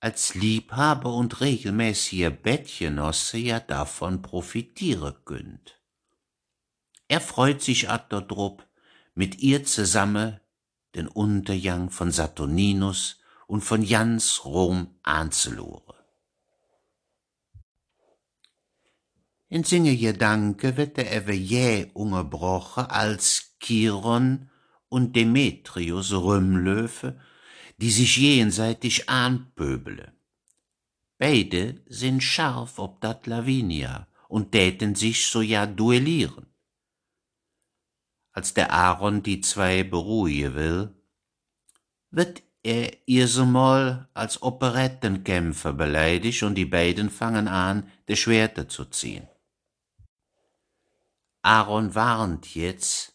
als 0.00 0.34
Liebhaber 0.34 1.14
und 1.14 1.40
regelmäßiger 1.40 2.30
Bettgenosse 2.30 3.38
ja 3.38 3.60
davon 3.60 4.20
profitiere 4.20 5.14
könnt. 5.24 5.80
Er 7.06 7.20
freut 7.20 7.62
sich 7.62 7.88
atterdrup, 7.88 8.66
mit 9.14 9.38
ihr 9.38 9.62
zusammen 9.62 10.40
den 10.96 11.06
Untergang 11.06 11.90
von 11.90 12.10
Saturninus 12.10 13.20
und 13.46 13.60
von 13.60 13.82
Jans 13.82 14.44
Rom 14.44 14.98
anzulore. 15.04 15.85
In 19.48 19.62
singe 19.62 19.96
Gedanke 19.96 20.76
wird 20.76 20.96
der 20.96 21.12
ewe 21.12 21.32
jäh 21.32 21.90
ungebrochen, 21.94 22.86
als 22.86 23.56
Chiron 23.60 24.50
und 24.88 25.14
Demetrius 25.14 26.12
Römlöfe, 26.12 27.20
die 27.76 27.90
sich 27.90 28.16
jenseitig 28.16 29.08
anpöbele. 29.08 30.12
Beide 31.18 31.80
sind 31.86 32.22
scharf 32.22 32.78
ob 32.78 33.00
dat 33.00 33.26
Lavinia 33.26 34.08
und 34.28 34.50
täten 34.50 34.94
sich 34.96 35.26
so 35.26 35.40
ja 35.40 35.64
duellieren. 35.66 36.46
Als 38.32 38.52
der 38.52 38.72
Aaron 38.72 39.22
die 39.22 39.40
zwei 39.40 39.84
beruhigen 39.84 40.54
will, 40.56 40.94
wird 42.10 42.42
er 42.62 42.90
ihr 43.06 43.28
so 43.28 43.46
mal 43.46 44.08
als 44.12 44.42
Operettenkämpfer 44.42 45.72
beleidigt 45.72 46.42
und 46.42 46.56
die 46.56 46.66
beiden 46.66 47.10
fangen 47.10 47.46
an, 47.46 47.90
de 48.08 48.16
Schwerter 48.16 48.68
zu 48.68 48.84
ziehen. 48.86 49.28
Aaron 51.46 51.94
warnt 51.94 52.56
jetzt, 52.56 53.14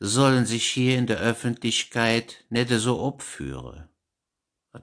sollen 0.00 0.44
sich 0.44 0.66
hier 0.66 0.98
in 0.98 1.06
der 1.06 1.18
Öffentlichkeit 1.18 2.44
nette 2.50 2.78
so 2.78 3.00
opführe, 3.00 3.88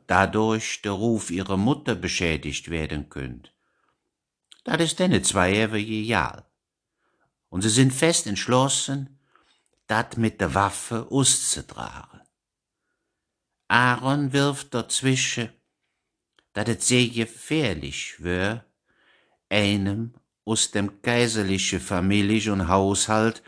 dadurch 0.08 0.82
der 0.82 0.94
Ruf 0.94 1.30
ihrer 1.30 1.58
Mutter 1.58 1.94
beschädigt 1.94 2.72
werden 2.72 3.10
könnt. 3.10 3.54
Dat 4.64 4.82
is 4.82 4.96
denne 4.96 5.22
zwei 5.22 5.72
wie 5.74 6.08
Jahl. 6.08 6.44
Und 7.50 7.62
sie 7.62 7.70
sind 7.70 7.94
fest 7.94 8.26
entschlossen, 8.26 9.20
dat 9.86 10.18
mit 10.18 10.42
der 10.42 10.56
Waffe 10.56 11.12
auszutragen. 11.12 12.22
Aaron 13.68 14.34
wirft 14.34 14.74
dazwischen, 14.74 15.50
dat 16.54 16.68
es 16.68 16.88
sehr 16.88 17.10
gefährlich 17.10 18.24
wär, 18.24 18.66
einem 19.50 20.16
aus 20.48 20.72
dem 20.72 21.02
kaiserlichen 21.02 21.82
Familie 21.82 22.54
und 22.54 22.70
Haushalt 22.70 23.44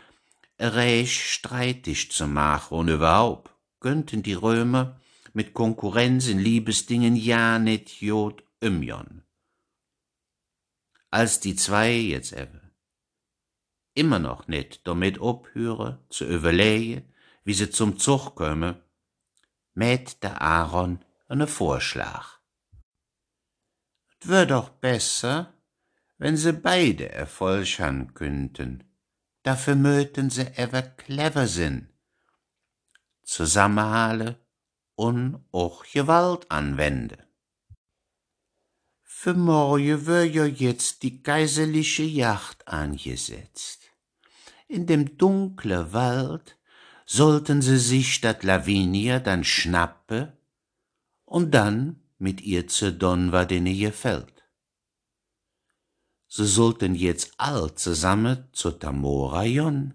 reich 0.58 1.32
streitig 1.32 2.12
zu 2.12 2.26
machen 2.26 2.76
und 2.76 2.88
überhaupt 2.88 3.50
könnten 3.80 4.22
die 4.22 4.34
Römer 4.34 5.00
mit 5.32 5.54
Konkurrenz 5.54 6.28
in 6.28 6.38
Liebesdingen 6.38 7.16
ja 7.16 7.58
nicht 7.58 8.02
jod 8.02 8.44
umjon. 8.62 9.22
Als 11.10 11.40
die 11.40 11.56
zwei 11.56 11.94
jetzt 11.94 12.34
eben 12.34 12.70
immer 13.94 14.18
noch 14.18 14.46
nicht 14.46 14.86
damit 14.86 15.22
obhöre 15.22 16.04
zu 16.10 16.26
überlegen, 16.26 17.10
wie 17.44 17.54
sie 17.54 17.70
zum 17.70 17.98
Zug 17.98 18.34
komme, 18.34 18.84
mäht 19.72 20.22
der 20.22 20.42
Aaron 20.42 21.02
einen 21.28 21.48
Vorschlag. 21.48 22.40
Es 24.20 24.28
wär 24.28 24.44
doch 24.44 24.68
besser, 24.68 25.54
wenn 26.20 26.36
se 26.36 26.52
beide 26.52 27.08
Erfolg 27.08 27.78
han 27.80 28.12
könnten. 28.12 28.84
Dafür 29.42 29.74
möten 29.74 30.28
se 30.28 30.44
ever 30.56 30.82
clever 30.82 31.46
sinn. 31.46 31.88
Zusammenhale 33.22 34.38
und 34.96 35.42
auch 35.50 35.82
Gewalt 35.94 36.50
anwende. 36.50 37.18
Für 39.02 39.32
morgen 39.32 40.06
wär 40.06 40.26
ja 40.26 40.44
jetzt 40.44 41.02
die 41.02 41.22
kaiserliche 41.22 42.02
Yacht 42.02 42.68
angesetzt. 42.68 43.80
In 44.68 44.86
dem 44.86 45.16
dunklen 45.16 45.94
Wald 45.94 46.58
sollten 47.06 47.62
sie 47.62 47.78
sich 47.78 48.12
statt 48.12 48.44
Lavinia 48.44 49.20
dann 49.20 49.42
schnappe 49.42 50.36
und 51.24 51.52
dann 51.52 52.02
mit 52.18 52.42
ihr 52.42 52.68
zu 52.68 52.92
Don 52.92 53.32
was 53.32 53.46
denen 53.48 53.78
gefällt 53.78 54.39
sie 56.30 56.46
sollten 56.46 56.94
jetzt 56.94 57.34
all 57.36 57.74
zusammen 57.74 58.48
zur 58.52 58.78
Tamora 58.78 59.44
jon. 59.44 59.94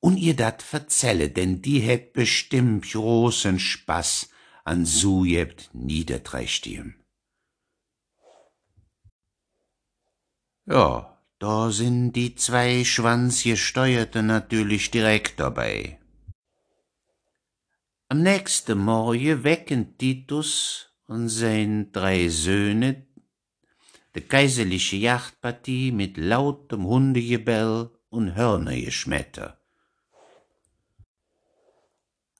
Und 0.00 0.16
ihr 0.16 0.34
dat 0.34 0.62
verzelle, 0.62 1.28
denn 1.28 1.60
die 1.60 1.80
hätt 1.80 2.12
bestimmt 2.14 2.90
großen 2.90 3.58
Spaß 3.58 4.30
an 4.64 4.86
so 4.86 5.24
jebt 5.24 5.70
Niederträchtigem. 5.74 6.94
Ja, 10.66 11.18
da 11.38 11.70
sind 11.70 12.12
die 12.12 12.34
zwei 12.34 12.84
Schwanzgesteuerte 12.84 14.22
natürlich 14.22 14.90
direkt 14.90 15.40
dabei. 15.40 15.98
Am 18.08 18.22
nächsten 18.22 18.78
Morgen 18.78 19.44
wecken 19.44 19.98
Titus 19.98 20.94
und 21.06 21.28
sein 21.28 21.90
drei 21.92 22.28
Söhne 22.28 23.07
de 24.14 24.22
kaiserliche 24.22 24.96
Jachtpartie 24.96 25.92
mit 25.92 26.16
lautem 26.16 26.84
Hundegebell 26.84 27.90
und 28.10 28.34
Hörnergeschmetter. 28.34 29.58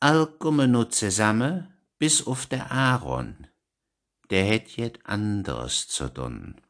All 0.01 0.27
kommen 0.39 0.73
no 0.73 0.85
zusammen, 0.85 1.75
bis 1.99 2.27
auf 2.27 2.47
der 2.47 2.71
Aaron, 2.71 3.49
der 4.31 4.45
hätt 4.45 4.77
jet 4.77 5.01
anders 5.05 5.89
zu 5.89 6.09
tun. 6.09 6.61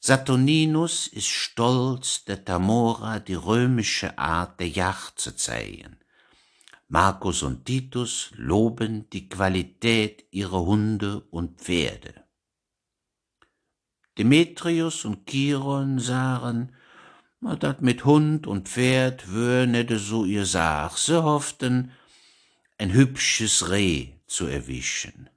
Saturninus 0.00 1.06
ist 1.06 1.28
stolz, 1.28 2.24
der 2.24 2.44
Tamora 2.44 3.20
die 3.20 3.34
römische 3.34 4.18
Art 4.18 4.58
der 4.58 4.68
Yacht 4.68 5.20
zu 5.20 5.36
zeigen. 5.36 5.96
Markus 6.88 7.42
und 7.42 7.64
Titus 7.66 8.32
loben 8.36 9.08
die 9.10 9.28
Qualität 9.28 10.26
ihrer 10.30 10.60
Hunde 10.64 11.20
und 11.30 11.60
Pferde. 11.60 12.21
Demetrius 14.18 15.04
und 15.04 15.26
Chiron 15.26 15.98
sagen, 15.98 16.74
dat 17.40 17.82
mit 17.82 18.04
Hund 18.04 18.46
und 18.46 18.68
Pferd 18.68 19.32
wär 19.34 19.66
net 19.66 19.90
so 19.96 20.24
ihr 20.24 20.46
Sach, 20.46 20.96
sie 20.96 21.22
hofften, 21.22 21.92
ein 22.78 22.92
hübsches 22.92 23.70
Reh 23.70 24.12
zu 24.26 24.46
erwischen. 24.46 25.28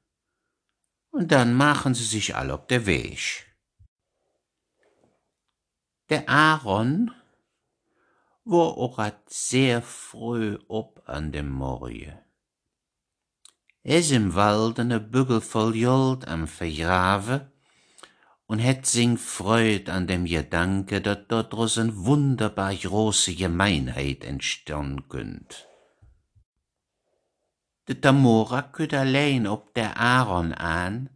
Und 1.11 1.31
dann 1.31 1.53
machen 1.53 1.93
sie 1.93 2.03
sich 2.03 2.35
all 2.35 2.51
ob 2.51 2.67
der 2.67 2.85
Weg. 2.85 3.45
Der 6.09 6.29
Aaron 6.29 7.11
war 8.43 8.77
auch 8.77 8.99
sehr 9.27 9.81
früh 9.81 10.59
ob 10.67 11.01
an 11.07 11.31
dem 11.31 11.49
Morje. 11.49 12.21
Es 13.81 14.11
im 14.11 14.35
Wald 14.35 14.77
ne 14.79 14.99
Bügel 14.99 15.41
voll 15.41 15.75
Jold 15.75 16.27
am 16.27 16.47
Verjave 16.47 17.51
und 18.47 18.59
het 18.59 18.85
sing 18.87 19.17
Freud 19.17 19.89
an 19.89 20.07
dem 20.07 20.25
Gedanke, 20.25 21.01
dat 21.01 21.29
dort 21.29 21.51
dros 21.51 21.77
en 21.77 21.93
wunderbar 22.05 22.75
große 22.75 23.33
Gemeinheit 23.35 24.23
entstehen 24.23 25.07
könnt. 25.09 25.67
De 27.87 27.95
Tamora 27.95 28.61
kütt 28.61 28.93
allein 28.93 29.47
ob 29.47 29.73
der 29.73 29.97
Aaron 29.97 30.53
an 30.53 31.09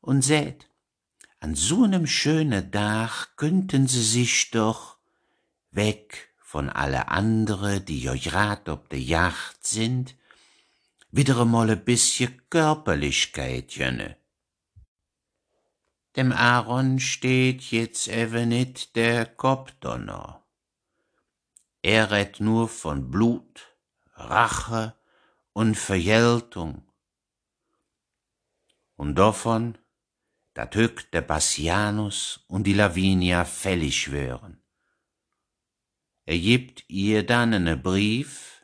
und 0.00 0.22
sät, 0.22 0.68
an 1.40 1.54
so 1.54 1.86
nem 1.86 2.06
schönen 2.06 2.70
Dach 2.70 3.28
könnten 3.36 3.86
sie 3.86 4.02
sich 4.02 4.50
doch 4.50 4.96
weg 5.70 6.30
von 6.38 6.68
alle 6.68 7.08
andere, 7.08 7.80
die 7.80 8.00
jo 8.00 8.14
grad 8.14 8.68
ob 8.68 8.88
de 8.90 8.98
Yacht 8.98 9.66
sind, 9.66 10.16
wieder 11.10 11.44
mal 11.44 11.70
a 11.70 11.74
bisschen 11.74 12.42
Körperlichkeit 12.50 13.72
jönne. 13.72 14.16
Dem 16.16 16.30
Aaron 16.30 17.00
steht 17.00 17.62
jetzt 17.70 18.08
even 18.08 18.50
nit 18.50 18.94
der 18.96 19.24
Kopfdonner. 19.24 20.42
Er 21.80 22.10
redt 22.10 22.38
nur 22.38 22.68
von 22.68 23.10
Blut, 23.10 23.76
Rache 24.14 24.94
und 25.54 25.74
Vergeltung. 25.74 26.82
Und 28.96 29.14
davon, 29.14 29.78
dat 30.54 30.76
hück 30.76 31.10
der 31.12 31.22
Bassianus 31.22 32.44
und 32.46 32.66
die 32.66 32.74
Lavinia 32.74 33.46
fällig 33.46 34.12
wären. 34.12 34.62
Er 36.26 36.38
gibt 36.38 36.84
ihr 36.88 37.24
dann 37.24 37.54
einen 37.54 37.82
Brief, 37.82 38.62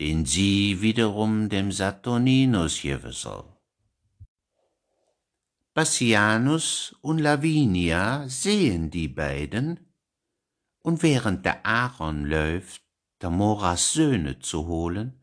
den 0.00 0.26
sie 0.26 0.82
wiederum 0.82 1.48
dem 1.48 1.70
Saturninus 1.72 2.82
geben 2.82 3.12
soll. 3.12 3.57
Bassianus 5.78 6.96
und 7.02 7.20
Lavinia 7.20 8.28
sehen 8.28 8.90
die 8.90 9.06
beiden, 9.06 9.78
und 10.82 11.04
während 11.04 11.44
der 11.44 11.64
Aaron 11.64 12.24
läuft, 12.24 12.82
Tamoras 13.20 13.92
Söhne 13.92 14.40
zu 14.40 14.66
holen, 14.66 15.22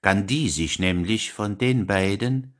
kann 0.00 0.28
die 0.28 0.48
sich 0.48 0.78
nämlich 0.78 1.32
von 1.32 1.58
den 1.58 1.88
beiden 1.88 2.54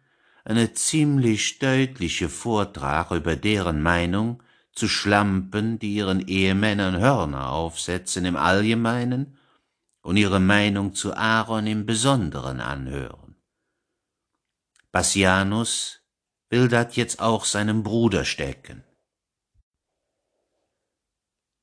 eine 0.44 0.72
ziemlich 0.72 1.60
deutliche 1.60 2.28
Vortrag 2.28 3.12
über 3.12 3.36
deren 3.36 3.80
Meinung 3.80 4.42
zu 4.72 4.88
Schlampen, 4.88 5.78
die 5.78 5.94
ihren 5.94 6.26
Ehemännern 6.26 6.98
Hörner 6.98 7.52
aufsetzen 7.52 8.24
im 8.24 8.34
Allgemeinen 8.34 9.38
und 10.02 10.16
ihre 10.16 10.40
Meinung 10.40 10.94
zu 10.94 11.14
Aaron 11.14 11.68
im 11.68 11.86
Besonderen 11.86 12.60
anhören. 12.60 13.36
Bassianus 14.90 15.98
will 16.50 16.68
dat 16.68 16.96
jetzt 16.96 17.20
auch 17.20 17.44
seinem 17.44 17.82
Bruder 17.82 18.24
stecken. 18.24 18.84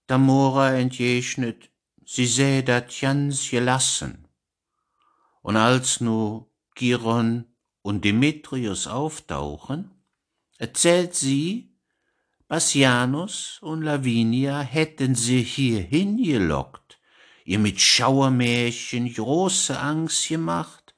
Damora 0.07 0.73
entgegnet, 0.73 1.71
sie 2.05 2.27
sähe 2.27 2.63
dat 2.63 2.95
ganz 3.01 3.49
gelassen. 3.49 4.27
Und 5.41 5.57
als 5.57 5.99
nu 6.01 6.51
Chiron 6.75 7.45
und 7.81 8.05
Demetrius 8.05 8.87
auftauchen, 8.87 9.91
erzählt 10.57 11.15
sie, 11.15 11.75
Bassianus 12.47 13.57
und 13.61 13.81
Lavinia 13.81 14.61
hätten 14.61 15.15
sie 15.15 15.41
hier 15.41 15.81
hingelockt, 15.81 16.99
ihr 17.43 17.57
mit 17.57 17.81
Schauermärchen 17.81 19.11
große 19.11 19.79
Angst 19.79 20.27
gemacht 20.27 20.95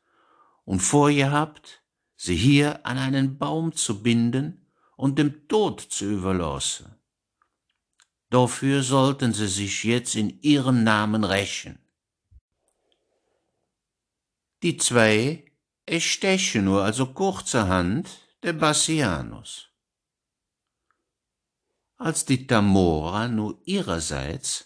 und 0.65 0.81
vorgehabt, 0.81 1.76
sie 2.17 2.35
hier 2.35 2.85
an 2.85 2.97
einen 2.97 3.37
Baum 3.37 3.73
zu 3.73 4.01
binden 4.01 4.67
und 4.97 5.17
dem 5.19 5.47
Tod 5.47 5.79
zu 5.79 6.05
überlassen. 6.05 6.95
Dafür 8.29 8.83
sollten 8.83 9.33
sie 9.33 9.47
sich 9.47 9.83
jetzt 9.85 10.15
in 10.15 10.41
ihrem 10.41 10.83
Namen 10.83 11.23
rächen. 11.23 11.79
Die 14.63 14.75
zwei 14.75 15.45
erstechen 15.85 16.65
nur 16.65 16.83
also 16.83 17.13
kurzerhand 17.13 18.09
der 18.43 18.53
Bassianus. 18.53 19.69
Als 21.95 22.25
die 22.25 22.47
Tamora 22.47 23.27
nur 23.27 23.61
ihrerseits 23.65 24.65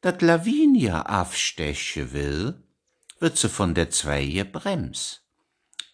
dat 0.00 0.20
Lavinia 0.20 1.22
aufstechen 1.22 2.12
will, 2.12 2.62
wird 3.20 3.38
sie 3.38 3.48
von 3.48 3.74
der 3.74 3.90
zwei 3.90 4.26
gebremst. 4.26 5.23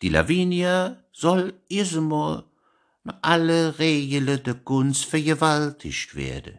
Die 0.02 0.08
Lavinia 0.08 1.04
soll 1.12 1.60
ismal 1.68 2.44
alle 3.22 3.78
Regeln 3.78 4.42
der 4.42 4.54
Kunst 4.54 5.04
vergewaltigt 5.04 6.14
werden. 6.14 6.58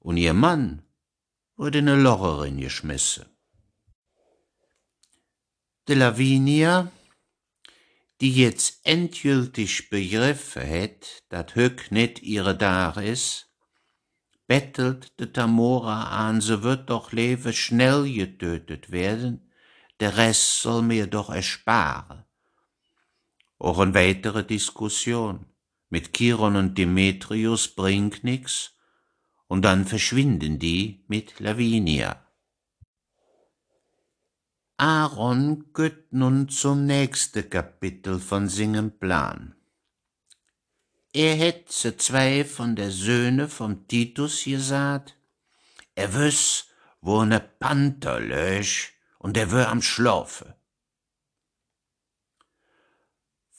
Und 0.00 0.16
ihr 0.16 0.34
Mann 0.34 0.82
wurde 1.56 1.78
in 1.78 1.88
eine 1.88 2.02
Locherin 2.02 2.60
geschmissen. 2.60 3.26
Die 5.88 5.94
Lavinia, 5.94 6.90
die 8.20 8.32
jetzt 8.32 8.80
endgültig 8.84 9.90
begriffen 9.90 10.68
hat, 10.68 11.22
dat 11.28 11.54
Höck 11.54 11.90
net 11.90 12.22
ihre 12.22 12.56
Dar 12.56 12.96
is, 13.02 13.46
bettelt 14.46 15.18
de 15.18 15.26
Tamora 15.26 16.28
an, 16.28 16.40
so 16.40 16.62
wird 16.62 16.90
doch 16.90 17.12
Lewe 17.12 17.52
schnell 17.52 18.12
getötet 18.12 18.90
werden, 18.90 19.50
der 20.00 20.16
Rest 20.16 20.62
soll 20.62 20.82
mir 20.82 21.06
doch 21.06 21.30
ersparen. 21.30 22.21
Auch 23.62 23.78
weitere 23.94 24.42
Diskussion 24.42 25.46
mit 25.88 26.12
Chiron 26.12 26.56
und 26.56 26.76
Demetrius 26.76 27.68
bringt 27.68 28.24
nix, 28.24 28.72
und 29.46 29.62
dann 29.62 29.86
verschwinden 29.86 30.58
die 30.58 31.04
mit 31.06 31.38
Lavinia. 31.38 32.26
Aaron 34.78 35.72
gött 35.72 36.12
nun 36.12 36.48
zum 36.48 36.86
nächsten 36.86 37.48
Kapitel 37.48 38.18
von 38.18 38.48
singem 38.48 38.98
Plan. 38.98 39.54
Er 41.12 41.36
hätt 41.36 41.70
zu 41.70 41.96
zwei 41.96 42.44
von 42.44 42.74
der 42.74 42.90
Söhne 42.90 43.48
vom 43.48 43.86
Titus 43.86 44.42
gesagt, 44.42 45.16
er 45.94 46.12
wüss, 46.14 46.66
wo 47.00 47.24
ne 47.24 47.38
Panther 47.38 48.18
lösch 48.18 48.94
und 49.20 49.36
er 49.36 49.52
wär 49.52 49.68
am 49.68 49.82
Schlafe 49.82 50.56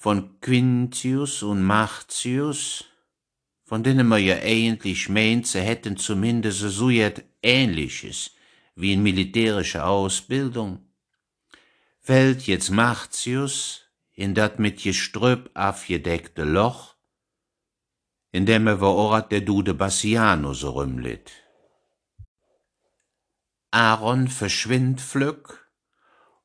von 0.04 0.42
Quintius 0.42 1.44
und 1.44 1.64
Martius, 1.64 2.84
von 3.64 3.84
denen 3.84 4.06
man 4.06 4.22
ja 4.22 4.36
eigentlich 4.36 5.08
meint, 5.08 5.48
sie 5.48 5.62
hätten 5.62 5.96
zumindest 5.96 6.60
so 6.60 6.90
etwas 6.90 7.24
Ähnliches 7.42 8.32
wie 8.76 8.92
in 8.92 9.02
militärischer 9.02 9.88
Ausbildung, 9.88 10.86
fällt 12.02 12.42
jetzt 12.48 12.70
Martius 12.70 13.84
in 14.12 14.34
dat 14.36 14.60
mit 14.60 14.84
Gestrüpp 14.84 15.50
aufgedeckte 15.54 16.44
Loch, 16.44 16.96
in 18.34 18.46
dem 18.46 18.68
er 18.68 18.82
war 18.82 18.96
Ort 18.96 19.32
der 19.32 19.40
Dude 19.40 19.74
Bassianus 19.74 20.66
rümlit. 20.66 21.32
Aaron 23.72 24.28
verschwindt 24.28 25.00
flück, 25.00 25.72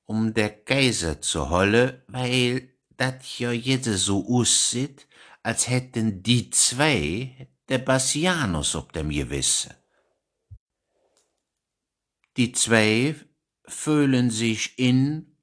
um 0.05 0.33
der 0.33 0.51
Kaiser 0.51 1.21
zu 1.21 1.51
holle, 1.51 2.05
weil 2.07 2.78
dat 2.99 3.39
jo 3.39 3.51
jede 3.51 3.97
so 3.97 4.17
aussieht, 4.37 5.07
als 5.43 5.69
hätten 5.69 6.23
die 6.23 6.51
zwei 6.51 7.49
der 7.69 7.79
Bassianus 7.79 8.75
ob 8.75 8.93
dem 8.93 9.11
Gewisse. 9.11 9.71
Die 12.37 12.53
zwei 12.53 13.15
fühlen 13.67 14.31
sich 14.31 14.79
in 14.79 15.37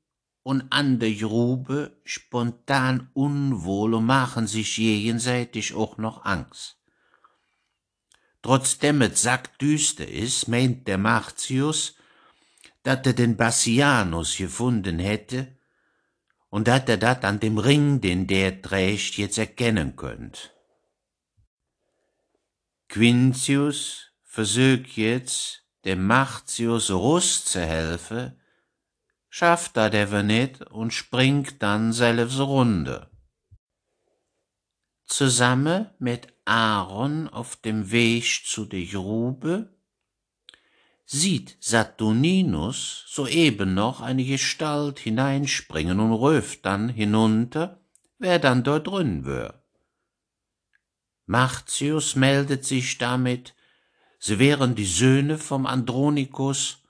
und 0.44 0.72
an 0.72 1.00
der 1.00 1.14
Grube 1.14 1.80
spontan 2.04 3.10
unwohl 3.14 3.96
und 3.96 4.06
machen 4.06 4.48
sich 4.48 4.76
gegenseitig 4.76 5.74
auch 5.74 5.98
noch 5.98 6.24
Angst. 6.26 6.78
trotzdem 8.46 9.02
es 9.02 9.24
sackdüster 9.24 10.08
is, 10.08 10.48
meint 10.48 10.88
der 10.88 11.00
Martius, 11.00 11.96
dat 12.84 13.08
er 13.08 13.14
den 13.14 13.36
Bassianus 13.38 14.38
gefunden 14.38 15.00
hätte 15.00 15.58
und 16.56 16.70
dat 16.70 16.88
er 16.88 16.96
dat 16.96 17.26
an 17.26 17.42
dem 17.42 17.58
Ring, 17.58 18.00
den 18.00 18.28
der 18.28 18.62
trägt, 18.62 19.18
jetzt 19.18 19.38
erkennen 19.38 19.98
könnt. 19.98 20.54
Quintius 22.88 24.14
versucht 24.24 24.96
jetzt, 24.96 25.66
dem 25.84 26.08
Martius 26.08 26.92
Rust 26.92 27.50
zu 27.50 27.60
helfen, 27.60 28.40
schafft 29.28 29.76
dat 29.76 29.94
aber 29.94 30.24
nicht 30.24 30.62
und 30.72 30.94
springt 30.94 31.62
dann 31.62 31.92
selbst 31.92 32.40
runter. 32.40 33.12
Zusammen 35.04 35.90
mit 36.00 36.34
Aaron 36.46 37.28
auf 37.28 37.58
dem 37.58 37.92
Weg 37.92 38.46
zu 38.46 38.64
der 38.64 38.86
Grube 38.86 39.75
sieht 41.06 41.58
Saturninus 41.60 43.06
soeben 43.08 43.74
noch 43.74 44.02
eine 44.02 44.26
Gestalt 44.26 45.00
hineinspringen 45.00 46.00
und 46.00 46.12
ruft 46.12 46.66
dann 46.66 46.90
hinunter, 46.90 47.80
wer 48.18 48.40
dann 48.40 48.64
dort 48.64 48.88
drin 48.88 49.26
wär. 49.26 49.64
Martius 51.28 52.16
meldet 52.16 52.66
sich 52.66 52.98
damit, 52.98 53.56
sie 54.20 54.40
wären 54.40 54.76
die 54.76 54.86
Söhne 54.86 55.38
vom 55.38 55.66
Andronikus 55.66 56.84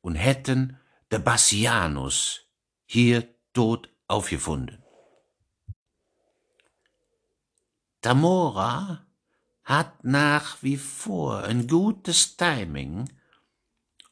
und 0.00 0.14
hätten 0.16 0.78
der 1.10 1.18
Bassianus 1.18 2.42
hier 2.86 3.26
tot 3.52 3.88
aufgefunden. 4.06 4.82
Tamora 8.00 9.06
hat 9.62 10.04
nach 10.04 10.62
wie 10.62 10.76
vor 10.76 11.44
ein 11.44 11.66
gutes 11.66 12.36
Timing 12.36 13.08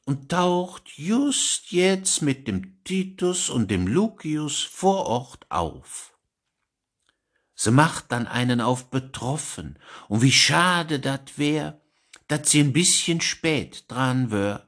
und 0.09 0.31
taucht 0.31 0.89
just 0.97 1.71
jetzt 1.71 2.23
mit 2.23 2.49
dem 2.49 2.83
Titus 2.83 3.51
und 3.51 3.71
dem 3.71 3.87
Lucius 3.87 4.63
vor 4.63 5.05
Ort 5.05 5.45
auf. 5.51 6.17
Sie 7.55 7.71
macht 7.71 8.11
dann 8.11 8.27
einen 8.27 8.63
auf 8.63 8.89
betroffen, 8.89 9.79
und 10.09 10.23
wie 10.23 10.33
schade 10.33 10.99
dat 10.99 11.37
wär, 11.37 11.83
dat 12.27 12.49
sie 12.49 12.61
ein 12.61 12.73
bisschen 12.73 13.21
spät 13.21 13.85
dran 13.89 14.31
wär, 14.31 14.67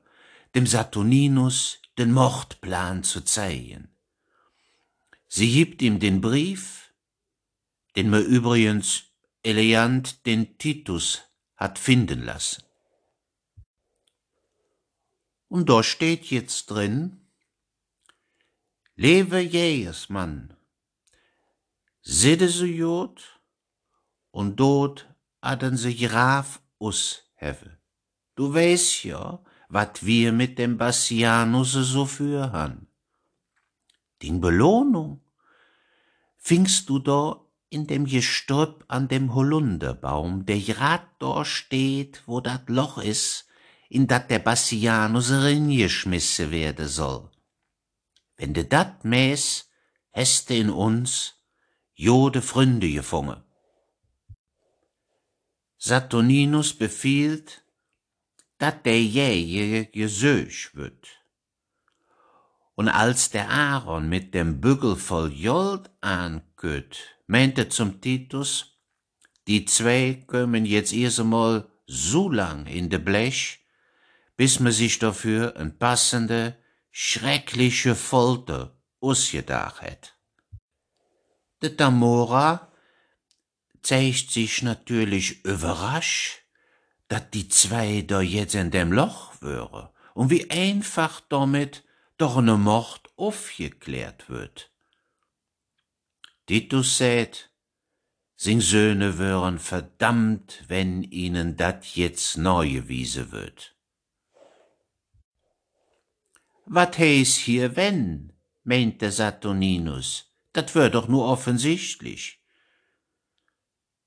dem 0.55 0.67
Saturninus 0.67 1.81
den 1.97 2.13
Mordplan 2.13 3.03
zu 3.03 3.23
zeigen. 3.23 3.89
Sie 5.27 5.51
gibt 5.51 5.81
ihm 5.81 6.01
den 6.01 6.21
Brief, 6.21 6.93
den 7.97 8.11
mir 8.11 8.21
übrigens 8.21 9.05
elegant 9.43 10.27
den 10.27 10.59
Titus 10.59 11.23
hat 11.57 11.79
finden 11.79 12.25
lassen. 12.25 12.63
Und 15.51 15.69
da 15.69 15.83
steht 15.83 16.27
jetzt 16.27 16.71
drin, 16.71 17.21
Lebe 18.95 19.41
jees 19.41 20.09
Mann, 20.09 20.55
sidde 22.03 22.49
so 22.49 22.65
jod, 22.65 23.41
und 24.31 24.61
dort 24.61 25.13
hatten 25.43 25.77
sie 25.77 25.97
Graf 25.97 26.61
us 26.79 27.25
have. 27.37 27.79
Du 28.37 28.55
weißt 28.55 29.03
ja, 29.05 29.43
wat 29.69 30.07
wir 30.07 30.33
mit 30.33 30.57
dem 30.57 30.79
Bassianus 30.79 31.73
so 31.73 32.07
für 32.07 32.53
han. 32.53 32.87
Den 34.23 34.41
Belohnung 34.41 35.21
fingst 36.37 36.89
du 36.89 37.01
da 37.01 37.45
in 37.71 37.89
dem 37.89 38.05
Gestrüpp 38.05 38.85
an 38.87 39.09
dem 39.09 39.35
Holunderbaum, 39.35 40.47
der 40.47 40.61
grad 40.61 41.07
da 41.19 41.45
steht, 41.45 42.23
wo 42.27 42.41
dat 42.41 42.69
Loch 42.69 42.99
is, 42.99 43.49
in 43.91 44.07
dat 44.07 44.31
der 44.31 44.39
Bassianus 44.39 45.31
reingeschmisse 45.31 46.51
werde 46.51 46.87
soll. 46.89 47.29
Wenn 48.37 48.55
de 48.55 48.65
dat 48.65 49.05
mäß, 49.05 49.69
häste 50.11 50.55
in 50.55 50.71
uns 50.71 51.35
jode 51.95 52.41
Fründe 52.41 52.89
gefunge. 52.89 53.45
Saturninus 55.77 56.73
befiehlt, 56.73 57.65
dat 58.59 58.87
der 58.87 59.03
jähe 59.03 59.87
gesöch 59.87 60.71
wird. 60.75 61.09
Und 62.75 62.89
als 62.89 63.31
der 63.31 63.51
Aaron 63.51 64.09
mit 64.09 64.35
dem 64.35 64.61
Bügel 64.61 64.95
voll 64.97 65.33
Jold 65.33 65.91
anköt, 66.01 67.19
meinte 67.27 67.69
zum 67.69 68.01
Titus, 68.01 68.79
die 69.49 69.65
zwei 69.65 70.23
kommen 70.27 70.65
jetzt 70.65 70.93
erst 70.93 71.21
einmal 71.21 71.69
so 71.87 72.31
lang 72.31 72.67
in 72.67 72.89
de 72.89 72.99
Blech, 72.99 73.60
bis 74.41 74.59
man 74.59 74.73
sich 74.73 74.99
dafür 74.99 75.59
ein 75.59 75.77
passende, 75.79 76.57
schreckliche 76.91 77.95
Folter 77.95 78.75
ausgedacht 78.99 79.83
hat. 79.83 80.17
De 81.61 81.69
Tamora 81.77 82.73
zeigt 83.83 84.31
sich 84.31 84.63
natürlich 84.63 85.45
überrascht, 85.45 86.39
dat 87.09 87.35
die 87.35 87.51
zwei 87.51 88.01
da 88.01 88.23
jetzt 88.23 88.55
in 88.55 88.71
dem 88.71 88.95
Loch 88.95 89.35
wäre 89.43 89.93
und 90.15 90.31
wie 90.31 90.51
einfach 90.51 91.21
damit 91.29 91.85
doch 92.17 92.41
ne 92.41 92.57
Mord 92.57 93.11
aufgeklärt 93.17 94.31
wird. 94.31 94.73
Titus 96.47 96.97
sät, 96.97 97.51
sing 98.37 98.63
Söhne 98.63 99.19
wären 99.19 99.59
verdammt, 99.59 100.65
wenn 100.69 101.03
ihnen 101.03 101.59
dat 101.59 101.85
jetzt 101.95 102.39
neue 102.39 102.89
Wiese 102.89 103.33
wird. 103.33 103.77
Wat 106.73 106.99
heiß 106.99 107.37
hier 107.37 107.75
wenn, 107.75 108.33
meinte 108.63 109.11
Saturninus, 109.11 110.33
dat 110.53 110.77
wär 110.77 110.89
doch 110.89 111.09
nur 111.09 111.27
offensichtlich. 111.27 112.45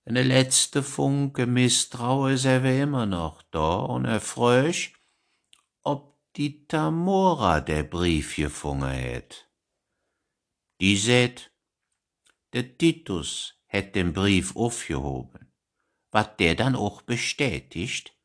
Eine 0.06 0.24
letzte 0.24 0.82
Funke 0.82 1.46
Misstrau 1.46 2.28
is 2.28 2.46
er 2.46 2.64
immer 2.64 3.06
noch 3.06 3.42
da 3.52 3.76
und 3.80 4.06
er 4.06 4.22
fröch, 4.22 4.94
ob 5.82 6.18
die 6.38 6.66
Tamora 6.66 7.60
der 7.60 7.84
Brief 7.84 8.38
gefunden 8.38 8.88
hätt. 8.88 9.50
Die 10.80 10.96
sät, 10.96 11.52
der 12.54 12.78
Titus 12.78 13.56
hätt 13.66 13.94
den 13.94 14.14
Brief 14.14 14.56
aufgehoben, 14.56 15.52
wat 16.12 16.40
der 16.40 16.56
dann 16.56 16.78
auch 16.78 17.02
bestätigt 17.02 18.16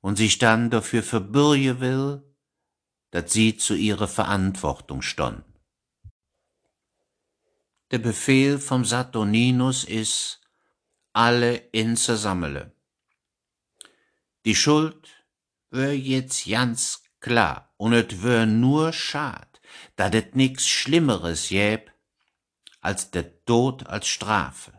und 0.00 0.14
sich 0.14 0.38
dann 0.38 0.70
dafür 0.70 1.02
verbürge 1.02 1.80
will, 1.80 2.29
dat 3.10 3.30
sie 3.30 3.56
zu 3.56 3.74
ihrer 3.74 4.08
Verantwortung 4.08 5.02
stond. 5.02 5.44
Der 7.90 7.98
Befehl 7.98 8.58
vom 8.58 8.84
Saturninus 8.84 9.84
is, 9.84 10.40
alle 11.12 11.56
inzusammle. 11.72 12.72
Die 14.44 14.54
Schuld 14.54 15.08
wär 15.70 15.96
jetzt 15.96 16.46
ganz 16.48 17.02
klar 17.20 17.74
und 17.76 17.92
et 17.92 18.22
wär 18.22 18.46
nur 18.46 18.92
schad, 18.92 19.60
dat 19.96 20.14
et 20.14 20.36
nix 20.36 20.68
Schlimmeres 20.68 21.48
gäb, 21.48 21.90
als 22.80 23.10
der 23.10 23.44
Tod 23.44 23.86
als 23.86 24.06
Strafe. 24.08 24.72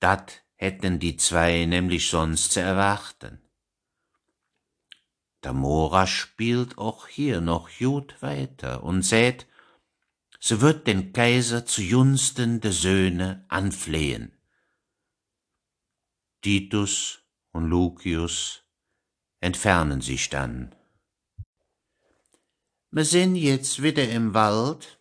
Dat 0.00 0.42
hätten 0.56 0.98
die 0.98 1.16
zwei 1.16 1.66
nämlich 1.66 2.08
sonst 2.08 2.52
zu 2.52 2.60
erwarten. 2.60 3.43
Tamora 5.44 6.06
spielt 6.06 6.78
auch 6.78 7.06
hier 7.06 7.42
noch 7.42 7.68
gut 7.78 8.22
weiter 8.22 8.82
und 8.82 9.02
sät, 9.02 9.46
sie 10.40 10.62
wird 10.62 10.86
den 10.86 11.12
Kaiser 11.12 11.66
zu 11.66 11.86
Gunsten 11.86 12.62
der 12.62 12.72
Söhne 12.72 13.44
anflehen. 13.48 14.32
Titus 16.40 17.18
und 17.52 17.68
Lucius 17.68 18.62
entfernen 19.40 20.00
sich 20.00 20.30
dann. 20.30 20.74
Wir 22.90 23.04
sind 23.04 23.36
jetzt 23.36 23.82
wieder 23.82 24.08
im 24.08 24.32
Wald, 24.32 24.98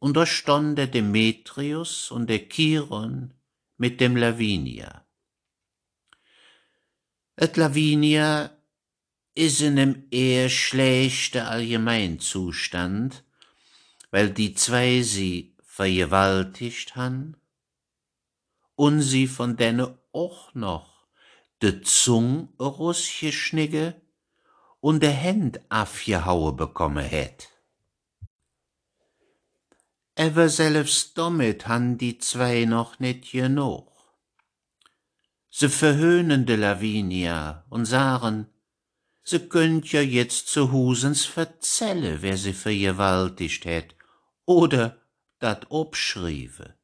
und 0.00 0.16
da 0.16 0.26
stand 0.26 0.76
der 0.76 0.88
Demetrius 0.88 2.10
und 2.10 2.28
der 2.28 2.48
Chiron 2.48 3.32
mit 3.76 4.00
dem 4.00 4.16
Lavinia. 4.16 5.06
Et 7.36 7.56
Lavinia 7.56 8.55
is 9.36 9.60
in 9.60 9.74
nem 9.74 10.06
eher 10.10 10.48
schlechte 10.48 11.46
Allgemeinzustand, 11.46 13.22
weil 14.10 14.30
die 14.30 14.54
zwei 14.54 15.02
sie 15.02 15.54
vergewaltigt 15.62 16.96
han 16.96 17.36
und 18.74 19.02
sie 19.02 19.26
von 19.26 19.56
denne 19.56 19.98
och 20.12 20.54
noch 20.54 21.06
de 21.62 21.82
Zung 21.82 22.48
rausgeschnigge 22.58 24.00
und 24.80 25.02
de 25.02 25.10
Händ 25.10 25.60
afgehaue 25.68 26.52
bekomme 26.52 27.02
hätt. 27.02 27.50
Aber 30.18 30.48
selbst 30.48 31.18
damit 31.18 31.68
han 31.68 31.98
die 31.98 32.16
zwei 32.18 32.64
noch 32.64 32.98
net 33.00 33.30
genug. 33.30 33.92
Se 35.50 35.68
verhöhnen 35.68 36.46
de 36.46 36.56
Lavinia 36.56 37.64
und 37.68 37.84
sagen, 37.84 38.46
se 39.28 39.48
könnt 39.48 39.90
ja 39.90 40.00
jetzt 40.00 40.48
zu 40.48 40.70
Husens 40.70 41.24
verzelle, 41.24 42.22
wer 42.22 42.36
sie 42.36 42.52
vergewaltigt 42.52 43.64
hätt, 43.64 43.96
oder 44.44 45.02
dat 45.40 45.66
obschriewe. 45.70 46.74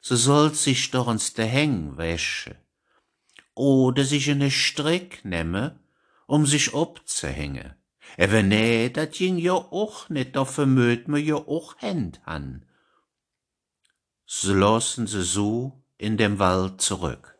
Se 0.00 0.16
sollt 0.16 0.56
sich 0.56 0.92
doch 0.92 1.08
ins 1.08 1.34
de 1.34 1.46
Häng 1.46 1.96
wäsche, 1.96 2.56
oder 3.54 4.04
sich 4.04 4.28
in 4.28 4.38
ne 4.38 4.50
Strick 4.50 5.24
nemme, 5.24 5.80
um 6.26 6.46
sich 6.46 6.72
obzuhängen. 6.72 7.74
Aber 8.16 8.42
nee, 8.44 8.88
dat 8.88 9.12
ging 9.12 9.36
ja 9.36 9.54
auch 9.54 10.08
net, 10.08 10.36
da 10.36 10.44
vermöt 10.44 11.08
me 11.08 11.18
ja 11.18 11.34
auch 11.34 11.74
Händ 11.78 12.20
an. 12.24 12.64
So 14.24 14.54
lassen 14.54 15.08
sie 15.08 15.24
so 15.24 15.82
in 15.98 16.16
dem 16.16 16.38
Wald 16.38 16.80
zurück. 16.80 17.39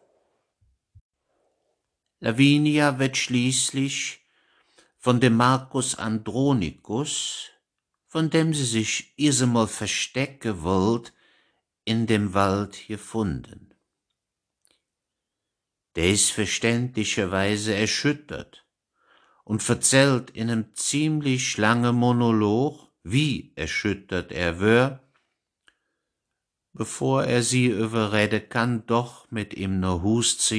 Lavinia 2.21 2.99
wird 2.99 3.17
schließlich 3.17 4.21
von 4.99 5.21
dem 5.21 5.37
Marcus 5.37 5.95
Andronicus, 5.95 7.49
von 8.07 8.29
dem 8.29 8.53
sie 8.53 8.65
sich 8.65 9.15
mal 9.47 9.67
verstecken 9.67 10.63
wollt, 10.63 11.15
in 11.85 12.07
dem 12.07 12.35
Wald 12.35 12.87
gefunden. 12.87 13.75
Der 15.97 16.11
ist 16.11 16.31
verständlicherweise 16.31 17.75
erschüttert 17.75 18.67
und 19.45 19.63
verzählt 19.63 20.31
in 20.31 20.51
einem 20.51 20.75
ziemlich 20.75 21.57
langen 21.57 21.97
Monolog, 21.97 22.93
wie 23.03 23.53
erschüttert 23.57 24.31
er 24.31 24.61
wär, 24.61 25.03
bevor 26.75 27.25
er 27.25 27.43
sie 27.43 27.67
überreden 27.69 28.49
kann, 28.49 28.87
doch 28.87 29.31
mit 29.31 29.55
ihm 29.55 29.81
nach 29.81 30.03
Hus 30.03 30.37
zu 30.37 30.55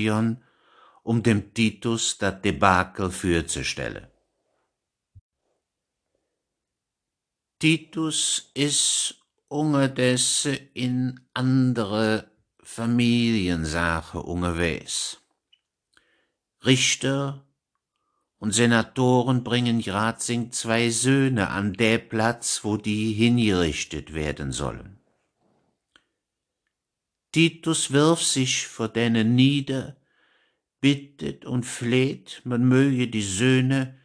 um 1.03 1.23
dem 1.23 1.53
Titus 1.53 2.17
das 2.17 2.41
Debakel 2.41 3.11
fürzustellen. 3.11 4.07
Titus 7.59 8.51
ist 8.53 9.15
unterdessen 9.47 10.57
in 10.73 11.19
andere 11.33 12.31
Familiensache 12.63 14.21
unterwegs. 14.21 15.21
Richter 16.65 17.45
und 18.37 18.53
Senatoren 18.53 19.43
bringen 19.43 19.81
grad 19.81 20.21
sing 20.21 20.51
zwei 20.51 20.89
Söhne 20.89 21.49
an 21.49 21.73
der 21.73 21.99
Platz, 21.99 22.63
wo 22.63 22.77
die 22.77 23.13
hingerichtet 23.13 24.13
werden 24.13 24.51
sollen. 24.51 24.99
Titus 27.31 27.91
wirft 27.91 28.25
sich 28.25 28.67
vor 28.67 28.89
denen 28.89 29.35
nieder, 29.35 29.95
bittet 30.81 31.45
und 31.45 31.65
fleht, 31.65 32.41
man 32.43 32.67
möge 32.67 33.07
die 33.07 33.21
Söhne 33.21 33.97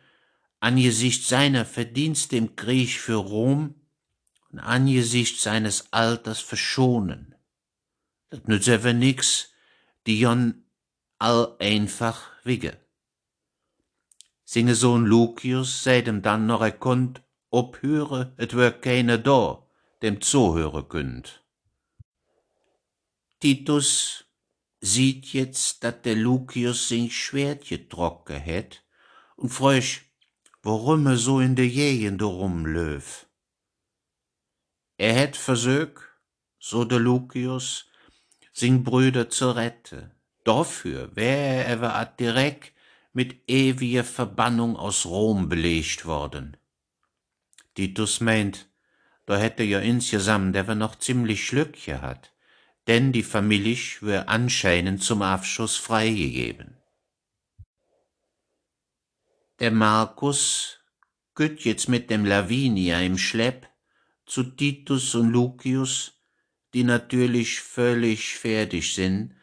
angesichts 0.60 1.28
seiner 1.28 1.64
Verdienste 1.64 2.36
im 2.36 2.54
Krieg 2.54 2.90
für 2.90 3.16
Rom 3.16 3.74
und 4.50 4.58
angesichts 4.60 5.42
seines 5.42 5.92
Alters 5.92 6.40
verschonen. 6.40 7.34
Das 8.30 8.44
nützt 8.44 8.68
aber 8.68 8.92
nix, 8.92 9.52
die 10.06 10.20
Jon 10.20 10.64
all 11.18 11.56
einfach 11.58 12.30
wigge. 12.44 12.76
Singe 14.44 14.74
Sohn 14.74 15.06
Lucius 15.06 15.82
sei 15.82 16.02
dem 16.02 16.22
dann 16.22 16.46
noch 16.46 16.60
erkonnt, 16.60 17.22
obhöre, 17.50 18.34
et 18.36 18.56
wär 18.56 18.70
keiner 18.70 19.18
da, 19.18 19.66
dem 20.02 20.20
zuhöre 20.20 20.84
könnt. 20.84 21.42
Titus 23.40 24.25
sieht 24.80 25.32
jetzt, 25.32 25.82
dat 25.84 26.04
der 26.04 26.16
Lucius 26.16 26.88
sein 26.88 27.10
Schwert 27.10 27.66
getrocken 27.66 28.40
het 28.40 28.82
und 29.36 29.50
fröch, 29.50 30.02
warum 30.62 31.06
er 31.06 31.16
so 31.16 31.40
in 31.40 31.54
der 31.56 31.68
Gegend 31.68 32.22
rumlöf. 32.22 33.26
Er 34.98 35.14
het 35.14 35.36
versög, 35.36 36.00
so 36.58 36.84
der 36.84 37.00
Lucius, 37.00 37.86
sin 38.52 38.84
Brüder 38.84 39.28
zu 39.28 39.50
retten. 39.50 40.12
Dafür 40.44 41.14
wär 41.16 41.66
er 41.66 41.78
aber 41.78 42.06
direkt 42.06 42.72
mit 43.12 43.48
ewiger 43.48 44.04
Verbannung 44.04 44.76
aus 44.76 45.04
Rom 45.06 45.48
belegt 45.48 46.06
worden. 46.06 46.56
Titus 47.74 48.20
meint, 48.20 48.68
da 49.26 49.36
hätte 49.36 49.64
ja 49.64 49.80
insgesamt 49.80 50.54
der 50.54 50.74
noch 50.74 50.96
ziemlich 50.96 51.44
Schlück 51.44 51.84
gehabt 51.84 52.32
denn 52.86 53.12
die 53.12 53.22
Familie 53.22 53.76
wär 54.00 54.28
anscheinend 54.28 55.02
zum 55.02 55.22
Abschuss 55.22 55.76
freigegeben. 55.76 56.76
Der 59.58 59.70
Markus 59.70 60.78
gütt 61.34 61.64
jetzt 61.64 61.88
mit 61.88 62.10
dem 62.10 62.24
Lavinia 62.24 63.00
im 63.00 63.18
Schlepp 63.18 63.68
zu 64.26 64.42
Titus 64.42 65.14
und 65.14 65.30
Lucius, 65.30 66.12
die 66.74 66.84
natürlich 66.84 67.60
völlig 67.60 68.36
fertig 68.36 68.94
sind, 68.94 69.34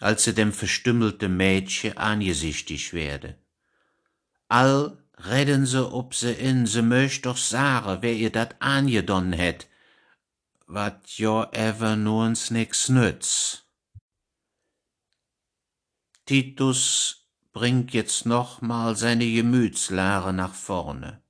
als 0.00 0.24
sie 0.24 0.34
dem 0.34 0.52
verstümmelten 0.52 1.36
Mädchen 1.36 1.96
angesichtig 1.96 2.92
werde. 2.92 3.38
All 4.48 4.98
redden 5.16 5.66
se 5.66 5.92
ob 5.92 6.14
se 6.14 6.32
in, 6.32 6.66
se 6.66 6.82
möcht 6.82 7.26
doch 7.26 7.36
sagen, 7.36 7.98
wer 8.00 8.14
ihr 8.14 8.30
dat 8.30 8.56
angedonn 8.60 9.32
hätt, 9.32 9.68
wat 10.72 11.18
jo 11.18 11.42
ever 11.50 11.96
nuens 11.96 12.50
nix 12.50 12.88
nütz. 12.88 13.66
Titus 16.26 17.26
bringt 17.52 17.92
jetzt 17.92 18.24
nochmal 18.24 18.94
seine 18.94 19.26
Gemütslehre 19.26 20.32
nach 20.32 20.54
vorne. 20.54 21.24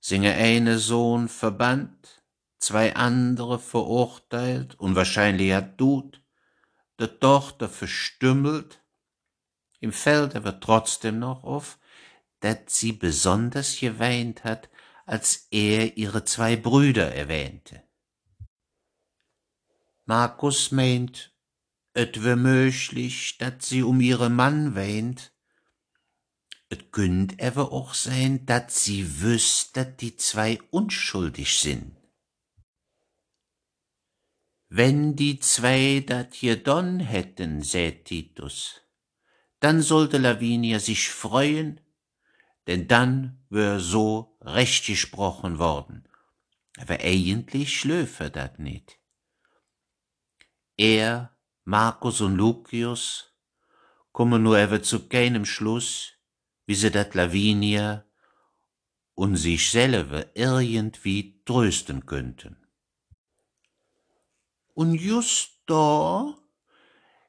Singe 0.00 0.32
eine 0.32 0.78
Sohn 0.78 1.28
verbannt, 1.28 2.24
zwei 2.58 2.96
andere 2.96 3.58
verurteilt 3.58 4.74
und 4.76 4.96
wahrscheinlich 4.96 5.52
hat 5.52 5.76
tut, 5.76 6.22
der 6.98 7.20
Tochter 7.20 7.68
verstümmelt, 7.68 8.82
im 9.80 9.92
Feld 9.92 10.34
aber 10.34 10.60
trotzdem 10.60 11.18
noch 11.18 11.44
auf, 11.44 11.78
dat 12.40 12.70
sie 12.70 12.92
besonders 12.92 13.78
geweint 13.78 14.44
hat, 14.44 14.70
als 15.04 15.46
er 15.50 15.98
ihre 15.98 16.24
zwei 16.24 16.56
Brüder 16.56 17.14
erwähnte. 17.14 17.87
Markus 20.08 20.70
meint, 20.72 21.34
et 21.92 22.24
wär 22.24 22.36
möglich, 22.36 23.36
dat 23.36 23.60
sie 23.62 23.82
um 23.82 24.00
ihre 24.00 24.30
Mann 24.30 24.74
weint. 24.74 25.34
Et 26.70 26.92
könnt 26.92 27.38
ever 27.38 27.72
auch 27.72 27.92
sein, 27.92 28.46
dat 28.46 28.70
sie 28.70 29.20
wüsst, 29.20 29.76
dat 29.76 30.00
die 30.00 30.16
zwei 30.16 30.60
unschuldig 30.70 31.58
sind. 31.58 31.94
Wenn 34.70 35.14
die 35.14 35.40
zwei 35.40 36.02
dat 36.06 36.32
hier 36.32 36.56
don 36.56 37.00
hätten, 37.00 37.60
sät 37.60 38.06
Titus, 38.06 38.80
dann 39.60 39.82
sollte 39.82 40.16
Lavinia 40.16 40.78
sich 40.80 41.10
freuen, 41.10 41.82
denn 42.66 42.88
dann 42.88 43.44
wär 43.50 43.78
so 43.78 44.38
recht 44.40 44.86
gesprochen 44.86 45.58
worden. 45.58 46.08
Aber 46.78 46.98
eigentlich 47.00 47.78
schlöfe 47.78 48.30
dat 48.30 48.58
nit. 48.58 48.98
Er, 50.78 51.36
Markus 51.64 52.20
und 52.20 52.36
Lucius 52.36 53.34
kommen 54.12 54.44
nur 54.44 54.58
ever 54.58 54.80
zu 54.80 55.08
keinem 55.08 55.44
Schluss, 55.44 56.12
wie 56.66 56.76
sie 56.76 56.90
dat 56.90 57.14
Lavinia 57.14 58.04
und 59.14 59.36
sich 59.36 59.70
selber 59.70 60.24
irgendwie 60.36 61.42
trösten 61.44 62.06
könnten. 62.06 62.56
Und 64.74 64.94
just 64.94 65.60
da 65.66 66.38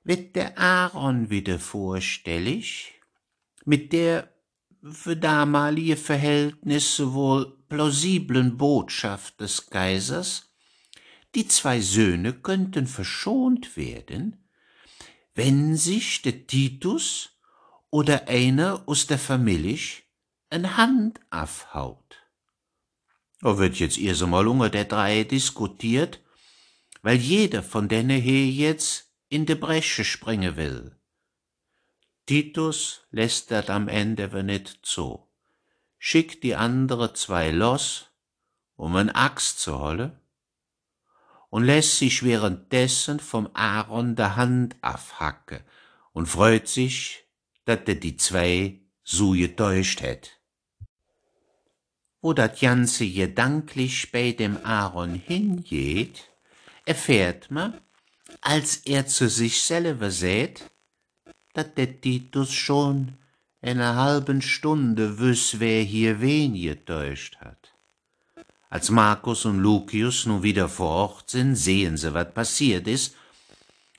wird 0.03 0.35
der 0.35 0.57
Aaron 0.59 1.31
wieder 1.31 1.57
vorstellig, 1.57 3.01
mit 3.65 3.91
der 3.91 4.31
für 4.83 5.17
damalige 5.17 5.97
Verhältnisse 5.97 7.13
wohl 7.13 7.57
plausiblen 7.67 8.57
Botschaft 8.57 9.41
des 9.41 9.67
Kaisers, 9.69 10.48
die 11.35 11.47
zwei 11.47 11.79
Söhne 11.79 12.33
könnten 12.33 12.87
verschont 12.87 13.77
werden, 13.77 14.49
wenn 15.35 15.75
sich 15.75 16.21
der 16.21 16.47
Titus 16.47 17.29
oder 17.91 18.27
einer 18.27 18.83
aus 18.87 19.07
der 19.07 19.19
Familie 19.19 19.79
en 20.49 20.77
Hand 20.77 21.19
afhaut. 21.29 22.17
Da 23.41 23.57
wird 23.57 23.75
jetzt 23.77 23.97
erst 23.97 24.23
einmal 24.23 24.47
unter 24.47 24.69
der 24.69 24.85
drei 24.85 25.23
diskutiert, 25.23 26.21
weil 27.01 27.17
jeder 27.17 27.63
von 27.63 27.87
denen 27.87 28.19
hier 28.19 28.47
jetzt 28.47 29.13
in 29.29 29.45
de 29.45 29.55
Bresche 29.55 30.03
springen 30.03 30.57
will. 30.57 30.95
Titus 32.25 33.01
lässt 33.11 33.51
dat 33.51 33.69
am 33.69 33.87
Ende 33.87 34.25
aber 34.25 34.43
nicht 34.43 34.79
zu, 34.83 35.27
schickt 35.97 36.43
die 36.43 36.55
andere 36.55 37.13
zwei 37.13 37.51
los, 37.51 38.07
um 38.75 38.95
en 38.97 39.09
Axt 39.09 39.59
zu 39.59 39.79
holen, 39.79 40.18
und 41.49 41.63
lässt 41.63 41.97
sich 41.97 42.23
währenddessen 42.23 43.19
vom 43.19 43.49
Aaron 43.53 44.15
der 44.15 44.35
Hand 44.35 44.75
afhacke 44.81 45.63
und 46.13 46.27
freut 46.27 46.67
sich, 46.67 47.23
dat 47.65 47.87
er 47.87 47.95
die 47.95 48.17
zwei 48.17 48.79
so 49.03 49.31
getäuscht 49.31 50.01
hätt. 50.01 50.39
Wo 52.21 52.33
dat 52.33 52.59
ganze 52.59 53.09
gedanklich 53.09 54.11
bei 54.11 54.31
dem 54.33 54.57
Aaron 54.63 55.15
hingeht, 55.15 56.29
erfährt 56.85 57.49
man, 57.49 57.79
als 58.41 58.77
er 58.77 59.07
zu 59.07 59.29
sich 59.29 59.61
selber 59.63 60.11
sät, 60.11 60.69
dat 61.53 61.77
der 61.77 62.01
Titus 62.01 62.53
schon 62.53 63.17
in 63.61 63.79
einer 63.79 63.95
halben 63.95 64.41
Stunde 64.41 65.19
wüss, 65.19 65.59
wer 65.59 65.81
hier 65.81 66.21
wen 66.21 66.53
getäuscht 66.53 67.37
hat. 67.37 67.58
Als 68.69 68.91
Markus 68.91 69.45
und 69.45 69.59
Lucius 69.59 70.27
nun 70.27 70.43
wieder 70.43 70.69
vor 70.69 70.89
Ort 70.89 71.31
sind, 71.31 71.55
sehen 71.55 71.97
sie, 71.97 72.13
was 72.13 72.33
passiert 72.33 72.87
ist, 72.87 73.15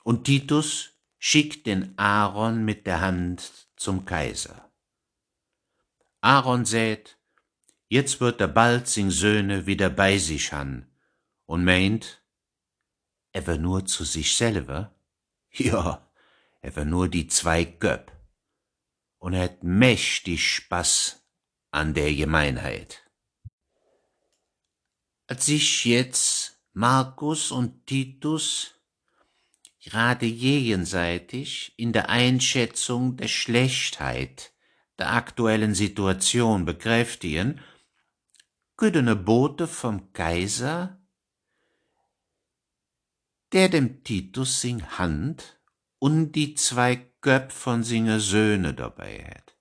und 0.03 0.23
Titus 0.23 0.91
schickt 1.19 1.67
den 1.67 1.97
Aaron 1.99 2.63
mit 2.63 2.87
der 2.87 3.01
Hand 3.01 3.67
zum 3.75 4.05
Kaiser. 4.05 4.71
Aaron 6.21 6.63
sät, 6.65 7.17
jetzt 7.89 8.21
wird 8.21 8.39
er 8.39 8.47
bald 8.47 8.87
sing 8.87 9.11
Söhne 9.11 9.65
wieder 9.65 9.89
bei 9.89 10.17
sich 10.17 10.53
han 10.53 10.87
und 11.45 11.65
meint, 11.65 12.23
er 13.33 13.45
wär 13.47 13.57
nur 13.57 13.85
zu 13.85 14.03
sich 14.03 14.35
selber? 14.35 14.95
Ja, 15.53 16.09
er 16.61 16.75
wär 16.77 16.85
nur 16.85 17.09
die 17.09 17.27
zwei 17.27 17.65
Göpp 17.65 18.13
und 19.17 19.33
er 19.33 19.43
hat 19.43 19.63
mächtig 19.63 20.49
Spaß 20.55 21.21
an 21.71 21.93
der 21.93 22.15
Gemeinheit. 22.15 23.03
Als 25.31 25.45
sich 25.45 25.85
jetzt 25.85 26.59
Markus 26.73 27.51
und 27.51 27.87
Titus 27.87 28.75
gerade 29.81 30.29
gegenseitig 30.29 31.73
in 31.77 31.93
der 31.93 32.09
Einschätzung 32.09 33.15
der 33.15 33.29
Schlechtheit 33.29 34.51
der 34.99 35.13
aktuellen 35.13 35.73
Situation 35.73 36.65
bekräftigen, 36.65 37.61
güdene 38.75 39.15
Bote 39.15 39.69
vom 39.69 40.11
Kaiser, 40.11 40.99
der 43.53 43.69
dem 43.69 44.03
Titus 44.03 44.59
sing 44.59 44.83
Hand 44.83 45.61
und 45.97 46.33
die 46.33 46.55
zwei 46.55 47.09
Göpp 47.21 47.53
von 47.53 47.85
singe 47.85 48.19
Söhne 48.19 48.73
dabei 48.73 49.23
hat. 49.33 49.55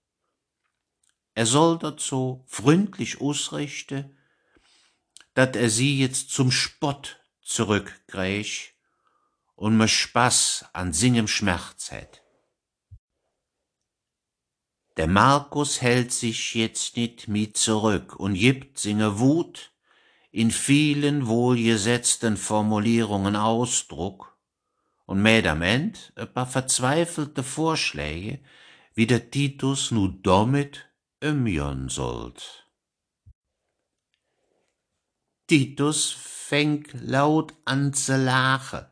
Er 1.34 1.46
soll 1.46 1.78
dazu 1.78 2.42
freundlich 2.48 3.20
ausrichten, 3.20 4.16
dat 5.40 5.56
er 5.56 5.70
sie 5.70 5.98
jetzt 5.98 6.30
zum 6.30 6.50
Spott 6.50 7.18
zurückkrieg 7.40 8.74
und 9.54 9.74
me 9.78 9.88
Spaß 9.88 10.66
an 10.74 10.92
singem 10.92 11.28
Schmerz 11.28 11.90
hat. 11.92 12.22
Der 14.98 15.06
Markus 15.06 15.80
hält 15.80 16.12
sich 16.12 16.54
jetzt 16.54 16.98
nicht 16.98 17.26
mit 17.28 17.56
zurück 17.56 18.16
und 18.16 18.34
gibt 18.34 18.78
singe 18.78 19.18
Wut 19.18 19.72
in 20.30 20.50
vielen 20.50 21.26
wohlgesetzten 21.26 22.36
Formulierungen 22.36 23.34
Ausdruck 23.34 24.36
und 25.06 25.22
mäht 25.22 25.46
am 25.46 25.62
End 25.62 26.12
ein 26.16 26.30
paar 26.34 26.46
verzweifelte 26.46 27.42
Vorschläge, 27.42 28.40
wie 28.92 29.06
der 29.06 29.30
Titus 29.30 29.90
nu 29.90 30.08
damit 30.08 30.90
umgehen 31.22 31.88
sollt. 31.88 32.59
Titus 35.50 36.12
fängt 36.12 36.92
laut 37.00 37.54
an 37.64 37.92
zu 37.92 38.16
lachen 38.16 38.86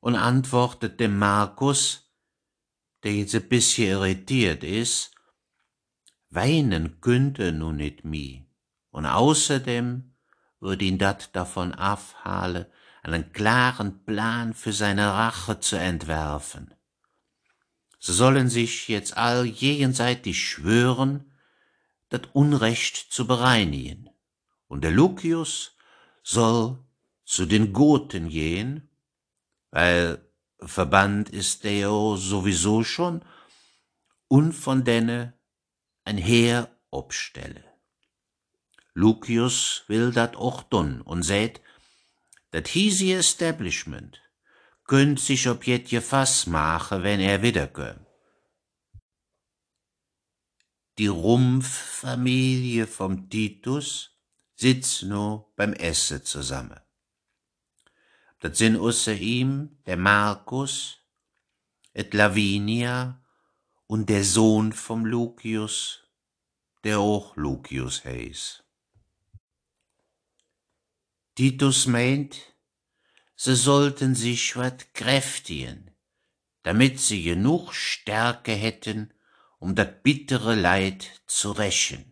und 0.00 0.14
antwortet 0.14 1.00
dem 1.00 1.16
Markus, 1.16 2.12
der 3.02 3.14
jetzt 3.14 3.34
ein 3.34 3.48
bisschen 3.48 3.88
irritiert 3.88 4.62
ist, 4.62 5.12
weinen 6.28 7.00
könnte 7.00 7.52
nun 7.52 7.76
nicht 7.76 8.04
mi. 8.04 8.46
Und 8.90 9.06
außerdem 9.06 10.14
würde 10.58 10.84
ihn 10.84 10.98
dat 10.98 11.34
davon 11.34 11.72
abhalten, 11.72 12.70
einen 13.02 13.32
klaren 13.32 14.04
Plan 14.04 14.52
für 14.52 14.74
seine 14.74 15.14
Rache 15.14 15.60
zu 15.60 15.76
entwerfen. 15.76 16.74
Sie 17.98 18.12
sollen 18.12 18.50
sich 18.50 18.88
jetzt 18.88 19.16
all 19.16 19.48
gegenseitig 19.48 20.46
schwören, 20.46 21.32
das 22.10 22.20
Unrecht 22.34 22.96
zu 22.96 23.26
bereinigen 23.26 24.09
und 24.70 24.82
der 24.82 24.92
Lucius 24.92 25.76
soll 26.22 26.78
zu 27.24 27.44
den 27.44 27.72
Goten 27.72 28.28
gehen, 28.28 28.88
weil 29.72 30.24
verbannt 30.60 31.28
ist 31.28 31.64
der 31.64 31.88
sowieso 32.16 32.84
schon, 32.84 33.24
und 34.28 34.52
von 34.52 34.84
denne 34.84 35.34
ein 36.04 36.18
Heer 36.18 36.70
obstelle. 36.90 37.64
Lucius 38.94 39.82
will 39.88 40.12
dat 40.12 40.36
auch 40.36 40.62
tun 40.62 41.00
und 41.00 41.24
sät, 41.24 41.60
dat 42.52 42.68
hiesige 42.68 43.16
Establishment 43.16 44.22
könnt 44.84 45.18
sich 45.18 45.48
ob 45.48 45.66
jet 45.66 45.88
Fass 46.02 46.46
mache, 46.46 47.02
wenn 47.02 47.18
er 47.18 47.42
wiederkömm. 47.42 48.06
Die 50.98 51.08
Rumpffamilie 51.08 52.86
vom 52.86 53.28
Titus 53.28 54.19
sitzt 54.60 55.04
no 55.04 55.52
beim 55.56 55.72
Esse 55.72 56.22
zusammen. 56.22 56.80
Dat 58.40 58.56
sind 58.56 58.76
außer 58.76 59.14
ihm 59.14 59.78
der 59.86 59.96
Markus, 59.96 60.98
et 61.92 62.12
Lavinia 62.14 63.22
und 63.86 64.08
der 64.08 64.24
Sohn 64.24 64.72
vom 64.72 65.06
Lucius, 65.06 66.04
der 66.84 66.98
auch 66.98 67.36
Lucius 67.36 68.04
heißt. 68.04 68.64
Titus 71.34 71.86
meint, 71.86 72.36
sie 73.36 73.56
sollten 73.56 74.14
sich 74.14 74.56
wat 74.56 74.92
kräftigen, 74.94 75.90
damit 76.62 77.00
sie 77.00 77.22
genug 77.22 77.72
Stärke 77.72 78.52
hätten, 78.52 79.12
um 79.58 79.74
dat 79.74 80.02
bittere 80.02 80.54
Leid 80.54 81.22
zu 81.26 81.52
rächen. 81.52 82.09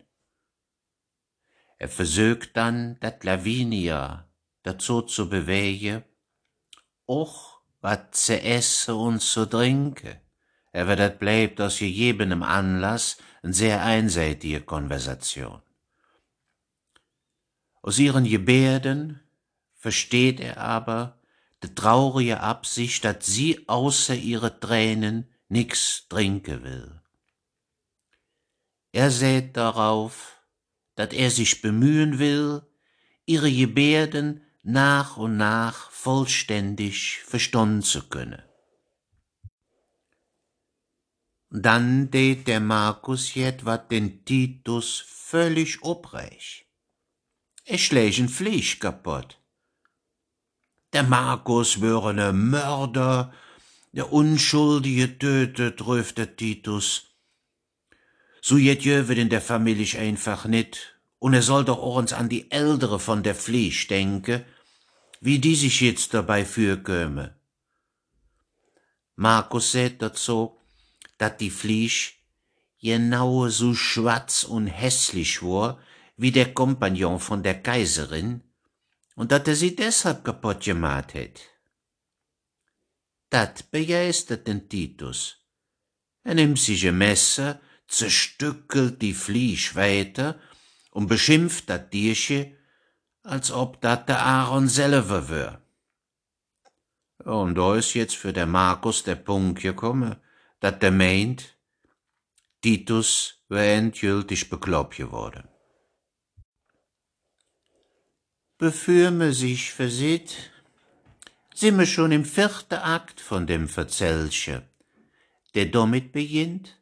Er 1.78 1.88
versögt 1.88 2.56
dann, 2.56 2.98
dat 3.00 3.24
Lavinia 3.24 4.28
dazu 4.62 5.02
zu 5.02 5.28
bewegen, 5.28 6.04
och 7.06 7.62
wat 7.80 8.14
ze 8.14 8.42
esse 8.42 8.94
und 8.94 9.20
zu 9.20 9.46
trinke. 9.46 10.20
Er 10.72 10.86
wird 10.88 10.98
dat 10.98 11.18
bleibt 11.18 11.60
aus 11.60 11.78
gegebenem 11.78 12.42
Anlass 12.42 13.16
eine 13.42 13.54
sehr 13.54 13.82
einseitige 13.82 14.60
Konversation. 14.60 15.62
Aus 17.80 17.98
ihren 17.98 18.24
Gebärden 18.24 19.20
versteht 19.74 20.40
er 20.40 20.58
aber 20.58 21.18
de 21.62 21.74
traurige 21.74 22.40
Absicht, 22.40 23.04
dat 23.04 23.22
sie 23.22 23.68
außer 23.68 24.14
ihre 24.14 24.60
Tränen 24.60 25.32
nix 25.48 26.06
trinke 26.08 26.62
will. 26.62 27.00
Er 28.92 29.10
sät 29.10 29.56
darauf, 29.56 30.37
dat 30.98 31.12
er 31.12 31.30
sich 31.30 31.62
bemühen 31.62 32.18
will, 32.18 32.62
ihre 33.24 33.52
Gebärden 33.52 34.42
nach 34.64 35.16
und 35.16 35.36
nach 35.36 35.92
vollständig 35.92 37.20
verstehen 37.24 37.82
zu 37.82 38.08
können. 38.08 38.42
Dann 41.50 42.10
tät 42.10 42.48
der 42.48 42.58
Markus 42.58 43.34
jet 43.34 43.62
den 43.92 44.24
Titus 44.24 45.04
völlig 45.06 45.82
obreich. 45.82 46.66
Er 47.64 47.78
schlägen 47.78 48.28
Fleisch 48.28 48.80
kaputt. 48.80 49.38
Der 50.92 51.04
Markus 51.04 51.80
wäre 51.80 52.12
ne 52.12 52.32
Mörder, 52.32 53.32
der 53.92 54.12
Unschuldige 54.12 55.16
tötet, 55.16 55.86
ruft 55.86 56.18
der 56.18 56.34
Titus 56.34 57.07
so 58.40 58.56
jet 58.56 58.84
jövet 58.84 59.18
in 59.18 59.28
der 59.28 59.40
Familie 59.40 59.98
einfach 59.98 60.44
nit, 60.46 60.94
und 61.18 61.34
er 61.34 61.42
soll 61.42 61.64
doch 61.64 61.82
uns 61.82 62.12
an 62.12 62.28
die 62.28 62.50
Ältere 62.50 63.00
von 63.00 63.22
der 63.22 63.34
Fleisch 63.34 63.88
denke, 63.88 64.44
wie 65.20 65.38
die 65.38 65.56
sich 65.56 65.80
jetzt 65.80 66.14
dabei 66.14 66.44
fürköme. 66.44 67.34
Markus 69.16 69.72
sät 69.72 70.00
dazu, 70.00 70.60
dat 71.18 71.40
die 71.40 71.50
Fleisch 71.50 72.22
genau 72.80 73.48
so 73.48 73.74
schwarz 73.74 74.44
und 74.44 74.68
hässlich 74.68 75.42
war, 75.42 75.80
wie 76.16 76.30
der 76.30 76.54
Kompagnon 76.54 77.18
von 77.18 77.42
der 77.42 77.60
Kaiserin, 77.62 78.42
und 79.16 79.32
dat 79.32 79.48
er 79.48 79.56
sie 79.56 79.74
deshalb 79.74 80.24
kaputt 80.24 80.62
gemacht 80.62 81.14
hätt. 81.14 81.40
Dat 83.30 83.70
begeistert 83.72 84.46
den 84.46 84.68
Titus. 84.68 85.38
Er 86.22 86.34
nimmt 86.34 86.60
sich 86.60 86.86
ein 86.86 86.96
Messer 86.98 87.60
zerstückelt 87.88 89.02
die 89.02 89.14
Fliesch 89.14 89.74
weiter 89.74 90.38
und 90.90 91.08
beschimpft 91.08 91.68
dat 91.68 91.90
Tierche, 91.90 92.56
als 93.22 93.50
ob 93.50 93.80
dat 93.80 94.08
der 94.08 94.22
Aaron 94.22 94.68
selber 94.68 95.28
wär. 95.28 95.62
Und 97.24 97.56
da 97.56 97.76
ist 97.76 97.94
jetzt 97.94 98.16
für 98.16 98.32
der 98.32 98.46
Markus 98.46 99.02
der 99.02 99.16
Punkt 99.16 99.60
gekommen, 99.60 100.16
dat 100.60 100.82
der 100.82 100.92
meint, 100.92 101.56
Titus 102.60 103.44
wär 103.48 103.76
endgültig 103.76 104.48
bekloppt 104.50 104.96
geworden. 104.96 105.48
Bevor 108.58 109.10
me 109.12 109.32
sich 109.32 109.72
versieht, 109.72 110.50
sind 111.54 111.78
wir 111.78 111.86
schon 111.86 112.12
im 112.12 112.24
vierten 112.24 112.74
Akt 112.74 113.20
von 113.20 113.46
dem 113.46 113.68
Verzellche, 113.68 114.68
der 115.54 115.66
damit 115.66 116.12
beginnt, 116.12 116.77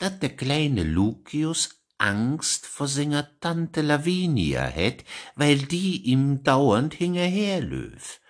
dat 0.00 0.22
der 0.22 0.34
kleine 0.34 0.82
Lucius 0.82 1.80
Angst 1.98 2.66
vor 2.66 2.88
seiner 2.88 3.38
Tante 3.40 3.82
Lavinia 3.82 4.62
hätt, 4.64 5.04
weil 5.36 5.58
die 5.58 6.02
ihm 6.02 6.42
dauernd 6.42 6.94
hinterherlöf 6.94 8.20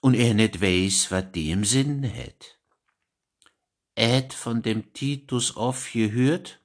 und 0.00 0.14
er 0.14 0.34
net 0.34 0.60
weiß, 0.60 1.12
wat 1.12 1.34
die 1.36 1.50
im 1.50 1.64
Sinn 1.64 2.02
hätt. 2.02 2.58
Er 3.94 4.08
hätt 4.08 4.34
von 4.34 4.62
dem 4.62 4.92
Titus 4.92 5.56
aufgehört, 5.56 6.60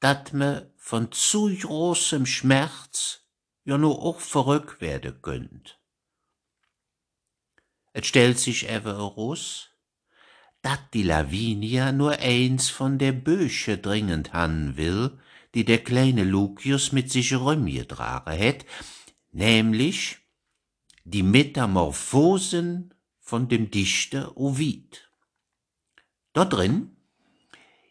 dat 0.00 0.34
me 0.34 0.70
von 0.76 1.10
zu 1.10 1.48
großem 1.48 2.26
Schmerz 2.26 3.22
ja 3.64 3.78
nur 3.78 4.02
auch 4.02 4.20
verrückt 4.20 4.82
werden 4.82 5.22
könnt. 5.22 5.80
Et 7.94 8.04
stellt 8.04 8.38
sich 8.38 8.68
ever 8.68 8.96
heraus, 8.98 9.71
dat 10.62 10.80
die 10.94 11.02
Lavinia 11.02 11.92
nur 11.92 12.18
eins 12.18 12.70
von 12.70 12.98
der 12.98 13.12
Bösche 13.12 13.78
dringend 13.78 14.32
han 14.32 14.76
will, 14.76 15.18
die 15.54 15.64
der 15.64 15.82
kleine 15.82 16.24
Lucius 16.24 16.92
mit 16.92 17.10
sich 17.10 17.34
rumgetragen 17.34 18.32
hätt, 18.32 18.64
nämlich 19.32 20.18
die 21.04 21.24
Metamorphosen 21.24 22.94
von 23.18 23.48
dem 23.48 23.70
Dichter 23.70 24.36
Ovid. 24.36 25.10
Dort 26.32 26.52
drin 26.52 26.96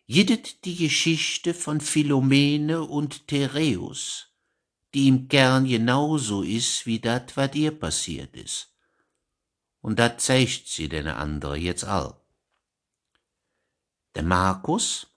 jedet 0.06 0.66
die 0.66 0.76
Geschichte 0.76 1.54
von 1.54 1.82
Philomene 1.82 2.84
und 2.84 3.28
Tereus, 3.28 4.30
die 4.94 5.08
im 5.08 5.28
Kern 5.28 5.66
genauso 5.66 6.42
is 6.42 6.86
wie 6.86 7.00
dat, 7.00 7.38
wat 7.38 7.56
ihr 7.56 7.72
passiert 7.72 8.36
is. 8.36 8.70
Und 9.82 10.00
dat 10.00 10.22
zeigt 10.22 10.68
sie 10.68 10.90
den 10.90 11.08
andere 11.08 11.58
jetzt 11.58 11.84
all. 11.84 12.21
Der 14.16 14.24
Markus 14.24 15.07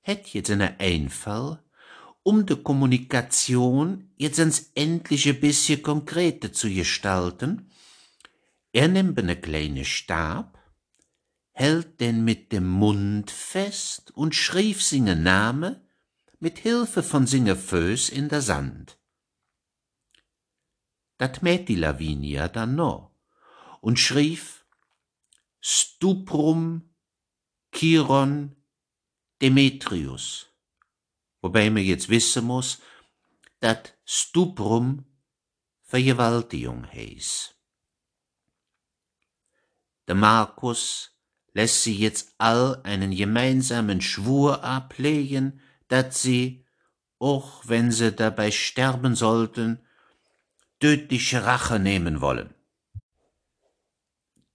hätt 0.00 0.28
jetzt 0.28 0.50
einen 0.50 0.78
Einfall, 0.78 1.62
um 2.22 2.46
de 2.46 2.56
Kommunikation 2.56 4.10
jetzt 4.16 4.38
ins 4.38 4.70
endliche 4.74 5.34
bisschen 5.34 5.82
konkrete 5.82 6.52
zu 6.52 6.68
gestalten. 6.68 7.70
Er 8.72 8.88
nimmt 8.88 9.16
ne 9.22 9.40
kleine 9.40 9.84
Stab, 9.84 10.58
hält 11.52 12.00
den 12.00 12.24
mit 12.24 12.52
dem 12.52 12.68
Mund 12.68 13.30
fest 13.30 14.10
und 14.12 14.34
schrieb 14.34 14.82
seinen 14.82 15.22
Name 15.22 15.86
mit 16.38 16.58
Hilfe 16.58 17.02
von 17.02 17.26
singe 17.26 17.56
Föß 17.56 18.08
in 18.10 18.28
der 18.28 18.42
Sand. 18.42 18.98
Dat 21.18 21.42
mäht 21.42 21.68
die 21.68 21.76
Lavinia 21.76 22.48
dann 22.48 22.74
no 22.76 23.10
und 23.80 23.98
schrief 23.98 24.66
Stuprum 25.60 26.90
Chiron 27.76 28.56
Demetrius, 29.42 30.46
wobei 31.42 31.68
man 31.68 31.82
jetzt 31.82 32.08
wissen 32.08 32.46
muss, 32.46 32.80
dat 33.60 33.92
Stuprum 34.06 35.04
Vergewaltigung 35.82 36.90
heiß. 36.90 37.54
Der 40.08 40.14
Markus 40.14 41.10
lässt 41.52 41.82
sie 41.82 41.94
jetzt 41.94 42.34
all 42.38 42.80
einen 42.82 43.14
gemeinsamen 43.14 44.00
Schwur 44.00 44.64
ablegen, 44.64 45.60
dat 45.88 46.14
sie, 46.14 46.64
auch 47.18 47.62
wenn 47.66 47.92
sie 47.92 48.10
dabei 48.10 48.52
sterben 48.52 49.14
sollten, 49.14 49.84
tödliche 50.80 51.44
Rache 51.44 51.78
nehmen 51.78 52.22
wollen. 52.22 52.54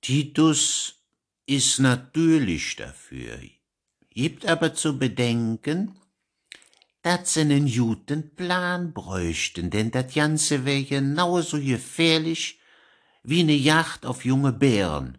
Titus 0.02 1.01
ist 1.52 1.80
natürlich 1.80 2.78
dafür, 2.78 3.38
gibt 4.10 4.46
aber 4.46 4.74
zu 4.74 4.98
bedenken, 4.98 6.00
dat 7.02 7.28
sie 7.28 7.44
nen 7.44 7.68
guten 7.68 8.34
Plan 8.36 8.94
bräuchten, 8.94 9.70
denn 9.70 9.92
dat 9.92 10.14
Ganze 10.14 10.64
wär 10.66 10.84
genauso 10.84 11.60
gefährlich 11.60 12.60
wie 13.24 13.44
ne 13.44 13.56
Jagd 13.56 14.06
auf 14.06 14.24
junge 14.24 14.54
Bären. 14.54 15.18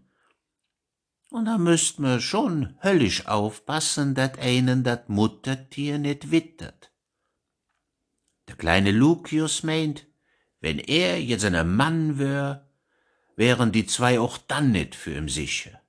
Und 1.29 1.45
da 1.45 1.59
müsst 1.59 1.99
man 1.99 2.21
schon 2.21 2.79
höllisch 2.83 3.27
aufpassen, 3.27 4.15
dat 4.15 4.39
einen 4.39 4.85
dat 4.85 5.11
Muttertier 5.11 5.99
net 5.99 6.31
wittert. 6.31 6.93
Der 8.49 8.57
kleine 8.57 8.93
Lucius 8.93 9.63
meint, 9.63 10.07
wenn 10.61 10.79
er 10.79 11.21
jetzt 11.21 11.45
ein 11.45 11.77
Mann 11.77 12.19
wär, 12.19 12.71
wären 13.37 13.71
die 13.71 13.87
zwei 13.87 14.19
auch 14.19 14.39
dann 14.39 14.73
net 14.73 14.95
für 14.95 15.15
ihm 15.15 15.29
sicher. 15.29 15.82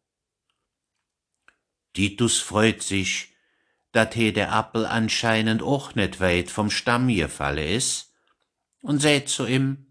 Titus 1.93 2.39
freut 2.39 2.81
sich, 2.81 3.35
dat 3.91 4.15
he 4.15 4.31
der 4.31 4.51
Appel 4.51 4.85
anscheinend 4.85 5.61
auch 5.61 5.95
net 5.95 6.19
weit 6.19 6.49
vom 6.49 6.69
Stamm 6.69 7.07
gefalle 7.07 7.65
is, 7.65 8.13
und 8.81 8.99
sät 8.99 9.29
zu 9.29 9.45
ihm, 9.45 9.85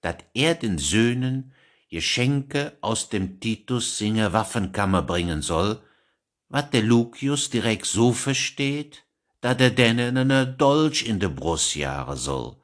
dat 0.00 0.24
er 0.34 0.54
den 0.54 0.78
Söhnen 0.78 1.54
Geschenke 1.90 2.76
aus 2.82 3.08
dem 3.08 3.40
Titus 3.40 3.96
Singer 3.96 4.32
Waffenkammer 4.32 5.02
bringen 5.02 5.40
soll, 5.40 5.80
wat 6.48 6.74
der 6.74 6.82
Lucius 6.82 7.50
direkt 7.50 7.86
so 7.86 8.12
versteht, 8.12 9.04
dat 9.40 9.60
er 9.60 9.70
denen 9.70 10.26
ne 10.26 10.46
Dolch 10.46 11.06
in 11.06 11.20
de 11.20 11.28
Brust 11.28 11.76
jahre 11.76 12.16
soll. 12.16 12.56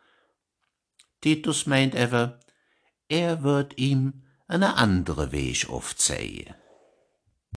Titus 1.21 1.67
meint 1.67 1.95
ever, 1.95 2.41
er 3.09 3.43
wird 3.43 3.79
ihm 3.79 4.25
eine 4.47 4.75
andere 4.77 5.33
Weg 5.33 5.69
aufzeigen. 5.71 6.55